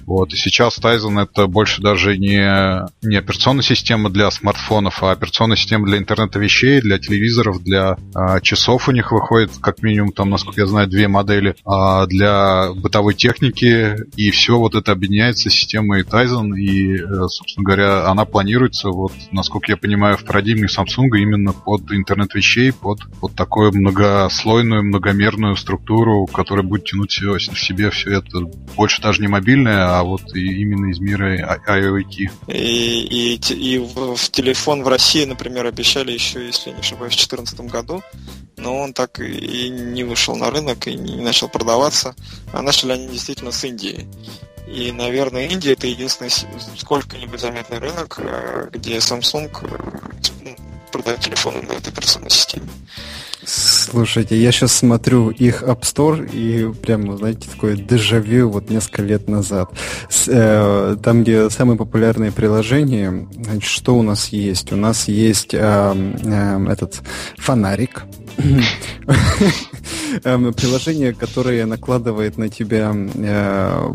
Вот. 0.07 0.33
И 0.33 0.37
сейчас 0.37 0.79
Tizen 0.79 1.21
это 1.21 1.45
больше 1.45 1.83
даже 1.83 2.17
не, 2.17 2.83
не 3.03 3.17
операционная 3.17 3.63
система 3.63 4.09
для 4.09 4.31
смартфонов, 4.31 5.03
а 5.03 5.11
операционная 5.11 5.57
система 5.57 5.85
для 5.85 5.99
интернета 5.99 6.39
вещей, 6.39 6.81
для 6.81 6.97
телевизоров, 6.97 7.61
для 7.63 7.95
а, 8.15 8.41
часов 8.41 8.89
у 8.89 8.91
них 8.91 9.11
выходит 9.11 9.51
как 9.67 9.83
минимум 9.83 10.13
там, 10.13 10.29
насколько 10.29 10.61
я 10.61 10.67
знаю, 10.67 10.87
две 10.87 11.09
модели, 11.09 11.57
а 11.65 12.07
для 12.07 12.71
бытовой 12.73 13.15
техники, 13.15 13.97
и 14.15 14.31
все 14.31 14.57
вот 14.57 14.75
это 14.75 14.93
объединяется 14.93 15.49
с 15.49 15.53
системой 15.53 16.03
Tizen, 16.03 16.57
и, 16.57 16.95
э, 16.95 17.27
собственно 17.27 17.65
говоря, 17.65 18.07
она 18.07 18.23
планируется, 18.23 18.87
вот, 18.87 19.11
насколько 19.33 19.69
я 19.69 19.75
понимаю, 19.75 20.15
в 20.15 20.23
парадигме 20.23 20.67
Samsung 20.67 21.09
именно 21.17 21.51
под 21.51 21.91
интернет 21.91 22.33
вещей, 22.33 22.71
под, 22.71 22.99
под 23.19 23.35
такую 23.35 23.73
многослойную, 23.73 24.85
многомерную 24.85 25.57
структуру, 25.57 26.27
которая 26.27 26.63
будет 26.63 26.85
тянуть 26.85 27.11
все, 27.11 27.33
в 27.33 27.59
себе 27.59 27.89
все 27.89 28.19
это. 28.19 28.39
Больше 28.77 29.01
даже 29.01 29.19
не 29.19 29.27
мобильное, 29.27 29.99
а 29.99 30.03
вот 30.03 30.33
и 30.33 30.61
именно 30.61 30.91
из 30.91 30.99
мира 31.01 31.59
IoT. 31.67 32.29
И, 32.47 33.35
и, 33.35 33.53
и 33.53 33.79
в, 33.79 34.15
в 34.15 34.31
телефон 34.31 34.83
в 34.83 34.87
России, 34.87 35.25
например, 35.25 35.65
обещали 35.65 36.13
еще, 36.13 36.45
если 36.45 36.69
не 36.69 36.79
ошибаюсь, 36.79 37.15
в 37.15 37.17
2014 37.17 37.59
году, 37.69 38.01
но 38.67 38.81
он 38.81 38.93
так 38.93 39.21
и 39.21 39.69
не 39.69 40.03
вышел 40.03 40.35
на 40.35 40.51
рынок 40.51 40.87
и 40.87 40.95
не 40.95 41.15
начал 41.15 41.47
продаваться. 41.47 42.13
А 42.51 42.61
начали 42.61 42.91
они 42.91 43.07
действительно 43.07 43.51
с 43.51 43.63
Индии. 43.63 44.05
И, 44.67 44.91
наверное, 44.91 45.47
Индия 45.47 45.71
это 45.71 45.87
единственный 45.87 46.31
сколько-нибудь 46.75 47.39
заметный 47.39 47.79
рынок, 47.79 48.19
э, 48.19 48.67
где 48.73 48.97
Samsung 48.97 49.49
э, 49.61 49.67
ну, 50.43 50.55
продает 50.91 51.21
телефоны 51.21 51.61
на 51.61 51.71
этой 51.71 51.93
операционной 51.93 52.29
системе. 52.29 52.67
Слушайте, 53.45 54.35
я 54.35 54.51
сейчас 54.51 54.73
смотрю 54.73 55.29
их 55.29 55.63
App 55.63 55.83
Store 55.83 56.29
и 56.29 56.73
прямо, 56.73 57.15
знаете, 57.15 57.47
такое 57.49 57.77
дежавю 57.77 58.49
вот 58.49 58.69
несколько 58.69 59.03
лет 59.03 59.29
назад. 59.29 59.71
С, 60.09 60.27
э, 60.27 60.97
там, 61.01 61.23
где 61.23 61.49
самые 61.49 61.77
популярные 61.77 62.33
приложения, 62.33 63.29
значит, 63.31 63.69
что 63.69 63.95
у 63.95 64.01
нас 64.01 64.27
есть? 64.27 64.73
У 64.73 64.75
нас 64.75 65.07
есть 65.07 65.53
э, 65.53 65.59
э, 65.59 66.65
этот 66.69 67.01
фонарик, 67.37 68.03
приложение, 70.21 71.13
которое 71.13 71.65
накладывает 71.65 72.37
на 72.37 72.49
тебя 72.49 72.93
э, 72.95 73.93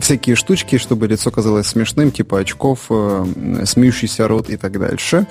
всякие 0.00 0.36
штучки, 0.36 0.78
чтобы 0.78 1.06
лицо 1.06 1.30
казалось 1.30 1.66
смешным, 1.66 2.10
типа 2.10 2.40
очков, 2.40 2.86
э, 2.90 3.64
смеющийся 3.64 4.28
рот 4.28 4.50
и 4.50 4.56
так 4.56 4.78
дальше. 4.78 5.26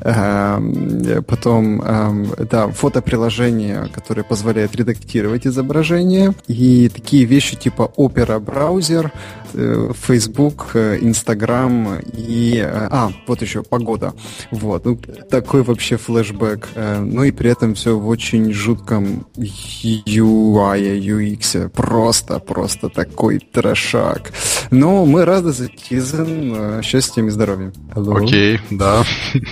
Эм, 0.00 1.24
потом, 1.24 1.82
эм, 1.82 2.32
да, 2.50 2.68
фотоприложение, 2.68 3.88
которое 3.92 4.22
позволяет 4.22 4.74
редактировать 4.76 5.46
изображение. 5.46 6.34
И 6.46 6.88
такие 6.88 7.24
вещи 7.24 7.56
типа 7.56 7.92
Opera 7.96 8.40
браузер, 8.40 9.06
э, 9.06 9.43
Facebook, 9.54 10.74
Instagram 10.74 12.00
и... 12.16 12.58
А, 12.60 13.10
вот 13.26 13.42
еще 13.42 13.62
погода. 13.62 14.14
Вот. 14.50 14.84
Ну, 14.84 14.98
такой 15.30 15.62
вообще 15.62 15.96
флешбэк. 15.96 16.68
Ну 16.76 17.24
и 17.24 17.30
при 17.30 17.50
этом 17.50 17.74
все 17.74 17.98
в 17.98 18.08
очень 18.08 18.52
жутком 18.52 19.26
UI, 19.36 20.98
UX. 20.98 21.68
Просто, 21.70 22.38
просто 22.38 22.88
такой 22.88 23.38
трешак. 23.38 24.32
Но 24.70 25.06
мы 25.06 25.24
рады 25.24 25.52
за 25.52 25.68
Тизен. 25.68 26.82
Счастьем 26.82 27.28
и 27.28 27.30
здоровьем. 27.30 27.72
Окей, 27.94 28.56
okay, 28.56 28.60
да. 28.70 29.04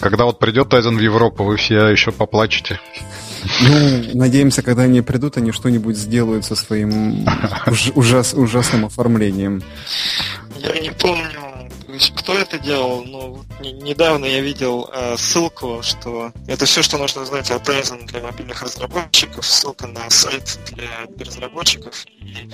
Когда 0.00 0.24
вот 0.24 0.38
придет 0.38 0.70
Тайзен 0.70 0.96
в 0.96 1.00
Европу, 1.00 1.44
вы 1.44 1.56
все 1.56 1.88
еще 1.88 2.10
поплачете. 2.10 2.80
Ну, 3.60 4.02
надеемся, 4.14 4.62
когда 4.62 4.82
они 4.82 5.02
придут, 5.02 5.36
они 5.36 5.52
что-нибудь 5.52 5.96
сделают 5.96 6.44
со 6.44 6.56
своим 6.56 7.26
ужас, 7.94 8.34
ужасным 8.34 8.86
оформлением. 8.86 9.62
Я 10.58 10.78
не 10.80 10.90
помню, 10.90 11.50
кто 12.16 12.34
это 12.34 12.58
делал, 12.58 13.04
но 13.04 13.44
недавно 13.60 14.24
я 14.24 14.40
видел 14.40 14.90
э, 14.92 15.16
ссылку, 15.16 15.80
что 15.82 16.32
это 16.46 16.66
все, 16.66 16.82
что 16.82 16.98
нужно 16.98 17.24
знать 17.24 17.50
о 17.50 17.56
Tizen 17.56 18.06
для 18.06 18.20
мобильных 18.20 18.62
разработчиков, 18.62 19.44
ссылка 19.46 19.86
на 19.86 20.08
сайт 20.10 20.58
для, 20.70 21.06
для 21.16 21.26
разработчиков, 21.26 22.04
и 22.06 22.48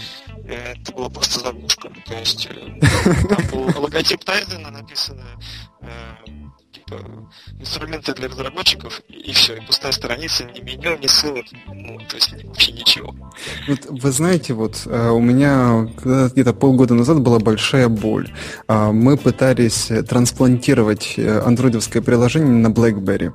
э, 0.46 0.74
это 0.74 0.92
была 0.92 1.08
просто 1.08 1.40
заглушка. 1.40 1.90
То 2.06 2.14
есть 2.14 2.48
э, 2.50 2.80
там 3.28 3.46
был 3.50 3.80
логотип 3.80 4.22
Tizen 4.24 4.70
написано 4.70 5.24
э, 5.82 5.88
типа 6.86 7.02
инструменты 7.58 8.14
для 8.14 8.28
разработчиков, 8.28 9.02
и 9.08 9.32
все, 9.32 9.56
и 9.56 9.60
пустая 9.60 9.92
страница, 9.92 10.44
ни 10.44 10.60
меню, 10.60 10.98
ни 10.98 11.06
ссылок, 11.06 11.44
ну, 11.66 11.98
то 12.08 12.16
есть 12.16 12.32
вообще 12.44 12.72
ничего. 12.72 13.14
Вот, 13.68 13.80
вы 13.88 14.12
знаете, 14.12 14.54
вот 14.54 14.82
э, 14.86 15.08
у 15.10 15.20
меня 15.20 15.88
где-то 16.02 16.52
полгода 16.52 16.94
назад 16.94 17.20
была 17.20 17.38
большая 17.38 17.88
боль. 17.88 18.32
А, 18.68 18.92
мы 18.92 19.16
пытались 19.16 19.90
трансплантировать 20.08 21.14
э, 21.16 21.40
андроидовское 21.40 22.02
приложение 22.02 22.50
на 22.50 22.68
BlackBerry. 22.68 23.32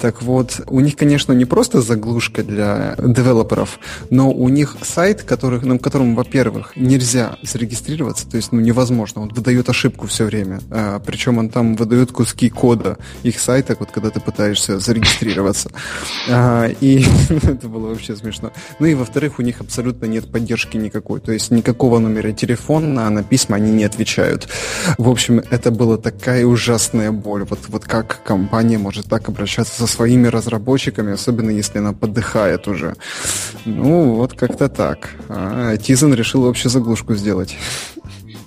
Так 0.00 0.22
вот, 0.22 0.60
у 0.66 0.80
них, 0.80 0.96
конечно, 0.96 1.32
не 1.32 1.44
просто 1.44 1.80
заглушка 1.80 2.42
для 2.42 2.96
девелоперов, 2.98 3.78
но 4.10 4.30
у 4.30 4.48
них 4.48 4.76
сайт, 4.82 5.22
который, 5.22 5.60
на 5.60 5.78
котором, 5.78 6.14
во-первых, 6.14 6.72
нельзя 6.76 7.36
зарегистрироваться, 7.42 8.28
то 8.28 8.36
есть 8.36 8.52
ну, 8.52 8.60
невозможно, 8.60 9.22
он 9.22 9.28
выдает 9.28 9.68
ошибку 9.68 10.06
все 10.06 10.24
время. 10.24 10.60
А, 10.70 10.98
причем 10.98 11.38
он 11.38 11.48
там 11.48 11.76
выдает 11.76 12.12
куски 12.12 12.50
кода 12.50 12.73
кода 12.76 12.98
их 13.22 13.40
сайта, 13.40 13.76
вот 13.78 13.90
когда 13.90 14.10
ты 14.10 14.20
пытаешься 14.20 14.78
зарегистрироваться. 14.78 15.70
А, 16.28 16.66
и 16.80 17.04
это 17.30 17.68
было 17.68 17.88
вообще 17.88 18.16
смешно. 18.16 18.52
Ну 18.78 18.86
и 18.86 18.94
во-вторых, 18.94 19.38
у 19.38 19.42
них 19.42 19.60
абсолютно 19.60 20.06
нет 20.06 20.30
поддержки 20.30 20.76
никакой. 20.76 21.20
То 21.20 21.32
есть 21.32 21.50
никакого 21.50 21.98
номера 21.98 22.32
телефона, 22.32 23.10
на 23.10 23.22
письма 23.22 23.56
они 23.56 23.72
не 23.72 23.84
отвечают. 23.84 24.48
В 24.98 25.08
общем, 25.08 25.42
это 25.50 25.70
была 25.70 25.96
такая 25.96 26.44
ужасная 26.46 27.12
боль. 27.12 27.44
Вот, 27.48 27.60
вот 27.68 27.84
как 27.84 28.22
компания 28.24 28.78
может 28.78 29.06
так 29.06 29.28
обращаться 29.28 29.74
со 29.74 29.86
своими 29.86 30.26
разработчиками, 30.28 31.12
особенно 31.12 31.50
если 31.50 31.78
она 31.78 31.92
подыхает 31.92 32.68
уже. 32.68 32.94
Ну, 33.64 34.14
вот 34.14 34.34
как-то 34.34 34.68
так. 34.68 35.10
А 35.28 35.76
Тизен 35.76 36.14
решил 36.14 36.42
вообще 36.42 36.68
заглушку 36.68 37.14
сделать. 37.14 37.56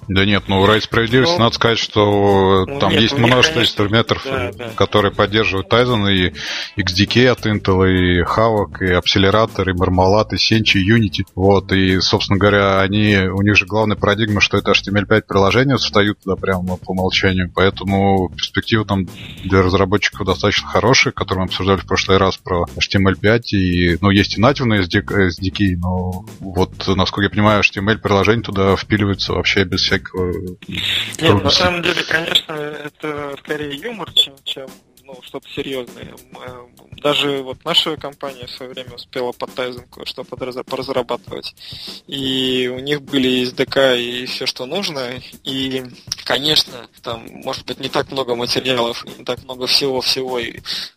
Да 0.07 0.25
нет, 0.25 0.43
ну 0.47 0.65
ради 0.65 0.83
справедливости 0.83 1.33
ну, 1.33 1.39
надо 1.39 1.55
сказать, 1.55 1.77
что 1.77 2.65
ну, 2.65 2.79
там 2.79 2.91
нет, 2.91 3.01
есть 3.01 3.17
множество 3.17 3.55
конечно, 3.55 3.59
инструментов, 3.61 4.21
да, 4.23 4.51
да. 4.53 4.69
которые 4.75 5.11
поддерживают 5.11 5.71
Tizen, 5.71 6.09
и 6.11 6.33
XDK 6.81 7.27
от 7.27 7.45
Intel, 7.45 7.89
и 7.89 8.21
Havok, 8.21 8.77
и 8.81 8.93
Accelerator, 8.93 9.69
и 9.69 9.73
Marmalade, 9.73 10.35
и 10.35 10.35
Senchi, 10.35 10.79
и 10.79 10.89
Unity. 10.89 11.25
Вот, 11.35 11.73
и, 11.73 11.99
собственно 11.99 12.39
говоря, 12.39 12.79
они, 12.79 13.17
у 13.17 13.41
них 13.41 13.57
же 13.57 13.65
главная 13.65 13.97
парадигма, 13.97 14.39
что 14.39 14.57
это 14.57 14.71
HTML5 14.71 15.23
приложения 15.27 15.75
встают 15.75 16.19
туда 16.23 16.37
прямо 16.37 16.77
по 16.77 16.91
умолчанию, 16.91 17.51
поэтому 17.53 18.29
перспективы 18.29 18.85
там 18.85 19.07
для 19.43 19.61
разработчиков 19.61 20.25
достаточно 20.25 20.69
хорошие, 20.69 21.11
которые 21.11 21.43
мы 21.43 21.47
обсуждали 21.47 21.79
в 21.79 21.85
прошлый 21.85 22.17
раз 22.17 22.37
про 22.37 22.65
HTML5, 22.77 23.41
и, 23.51 23.97
ну, 23.99 24.09
есть 24.09 24.37
и 24.37 24.41
нативные 24.41 24.83
SDK, 24.83 25.75
но 25.77 26.25
вот, 26.39 26.71
насколько 26.87 27.23
я 27.23 27.29
понимаю, 27.29 27.61
HTML 27.61 27.97
приложение 27.97 28.43
туда 28.43 28.75
впиливается 28.77 29.33
вообще 29.33 29.65
без 29.65 29.81
всяких 29.81 29.96
всякого... 29.97 30.57
Нет, 31.19 31.43
на 31.43 31.49
самом 31.49 31.81
деле, 31.81 32.03
конечно, 32.03 32.53
это 32.53 33.35
скорее 33.39 33.75
юмор, 33.75 34.11
чем, 34.13 34.35
чем 34.43 34.67
ну, 35.07 35.17
что-то 35.23 35.47
серьезное. 35.49 36.15
Э, 36.45 36.65
даже 37.01 37.41
вот 37.41 37.63
наша 37.63 37.95
компания 37.95 38.45
в 38.45 38.51
свое 38.51 38.73
время 38.73 38.95
успела 38.95 39.31
под 39.31 39.51
Tizen 39.51 39.87
кое-что 39.89 40.25
поразрабатывать. 40.25 41.55
И 42.07 42.69
у 42.73 42.79
них 42.79 43.01
были 43.03 43.43
SDK 43.43 43.99
и 43.99 44.25
все, 44.25 44.45
что 44.45 44.65
нужно. 44.65 45.21
И, 45.45 45.83
конечно, 46.25 46.87
там, 47.01 47.25
может 47.31 47.65
быть, 47.65 47.79
не 47.79 47.87
так 47.87 48.11
много 48.11 48.35
материалов, 48.35 49.05
не 49.17 49.23
так 49.23 49.41
много 49.45 49.65
всего-всего, 49.67 50.41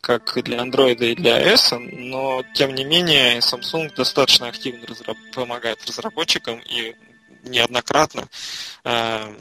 как 0.01 0.37
для 0.43 0.59
Android 0.59 0.99
и 1.05 1.15
для 1.15 1.53
iOS, 1.53 1.79
но, 1.79 2.43
тем 2.55 2.75
не 2.75 2.85
менее, 2.85 3.39
Samsung 3.39 3.95
достаточно 3.95 4.49
активно 4.49 4.87
разраб- 4.87 5.17
помогает 5.33 5.87
разработчикам 5.87 6.61
и 6.69 6.97
неоднократно 7.45 8.29
э, 8.85 9.35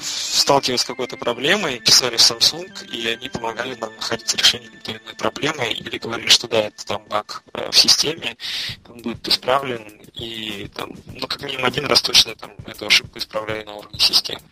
сталкивались 0.00 0.82
с 0.82 0.84
какой-то 0.84 1.16
проблемой, 1.16 1.80
писали 1.80 2.16
в 2.16 2.20
Samsung, 2.20 2.88
и 2.90 3.08
они 3.08 3.28
помогали 3.28 3.74
нам 3.74 3.94
находить 3.96 4.34
решение 4.34 4.68
или 4.68 4.92
иной 4.92 5.14
проблемы, 5.16 5.72
или 5.72 5.98
говорили, 5.98 6.28
что 6.28 6.48
да, 6.48 6.58
это 6.58 6.86
там 6.86 7.02
баг 7.08 7.42
э, 7.52 7.70
в 7.70 7.76
системе, 7.76 8.36
он 8.88 9.02
будет 9.02 9.26
исправлен, 9.28 9.82
и 10.14 10.70
там, 10.74 10.92
ну, 11.06 11.26
как 11.26 11.42
минимум 11.42 11.66
один 11.66 11.86
раз 11.86 12.02
точно 12.02 12.34
там 12.34 12.52
эту 12.66 12.86
ошибку 12.86 13.18
исправляли 13.18 13.64
на 13.64 13.74
уровне 13.74 13.98
системы. 13.98 14.42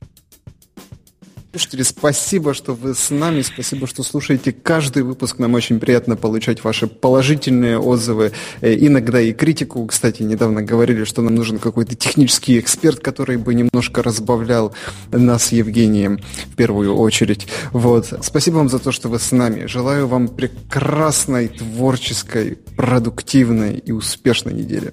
Слушатели, 1.55 1.83
спасибо, 1.83 2.53
что 2.53 2.75
вы 2.75 2.97
с 2.97 3.11
нами, 3.11 3.43
спасибо, 3.43 3.87
что 3.87 4.03
слушаете 4.03 4.51
каждый 4.51 5.05
выпуск. 5.05 5.39
Нам 5.39 5.55
очень 5.55 5.79
приятно 5.79 6.17
получать 6.17 6.65
ваши 6.65 6.89
положительные 6.89 7.79
отзывы, 7.79 8.33
э, 8.61 8.75
иногда 8.75 9.21
и 9.21 9.33
критику. 9.33 9.87
Кстати, 9.87 10.25
недавно 10.25 10.63
говорили, 10.63 11.05
что 11.05 11.23
нам 11.23 11.37
нужен 11.37 11.61
какой-то 11.61 11.95
технический 11.95 12.59
эксперт, 12.59 12.99
который 12.99 13.37
бы 13.37 13.55
немножко 13.55 14.03
разбавлял 14.03 14.75
нас 15.13 15.53
Евгением 15.53 16.19
в 16.47 16.57
первую 16.57 16.97
очередь. 16.97 17.47
Вот. 17.71 18.13
Спасибо 18.21 18.57
вам 18.57 18.69
за 18.69 18.81
то, 18.81 18.91
что 18.91 19.09
вы 19.09 19.21
с 19.21 19.31
нами. 19.31 19.67
Желаю 19.67 20.09
вам 20.09 20.27
прекрасной, 20.27 21.47
творческой, 21.47 22.59
продуктивной 22.77 23.79
и 23.79 23.93
успешной 23.93 24.55
недели. 24.55 24.93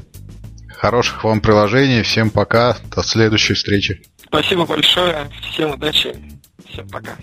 Хороших 0.68 1.24
вам 1.24 1.42
приложений. 1.42 2.04
Всем 2.04 2.30
пока. 2.30 2.78
До 2.96 3.02
следующей 3.02 3.56
встречи. 3.56 4.04
Спасибо 4.28 4.68
большое. 4.68 5.28
Всем 5.52 5.72
удачи. 5.72 6.16
Всем 6.72 6.88
пока. 6.88 7.18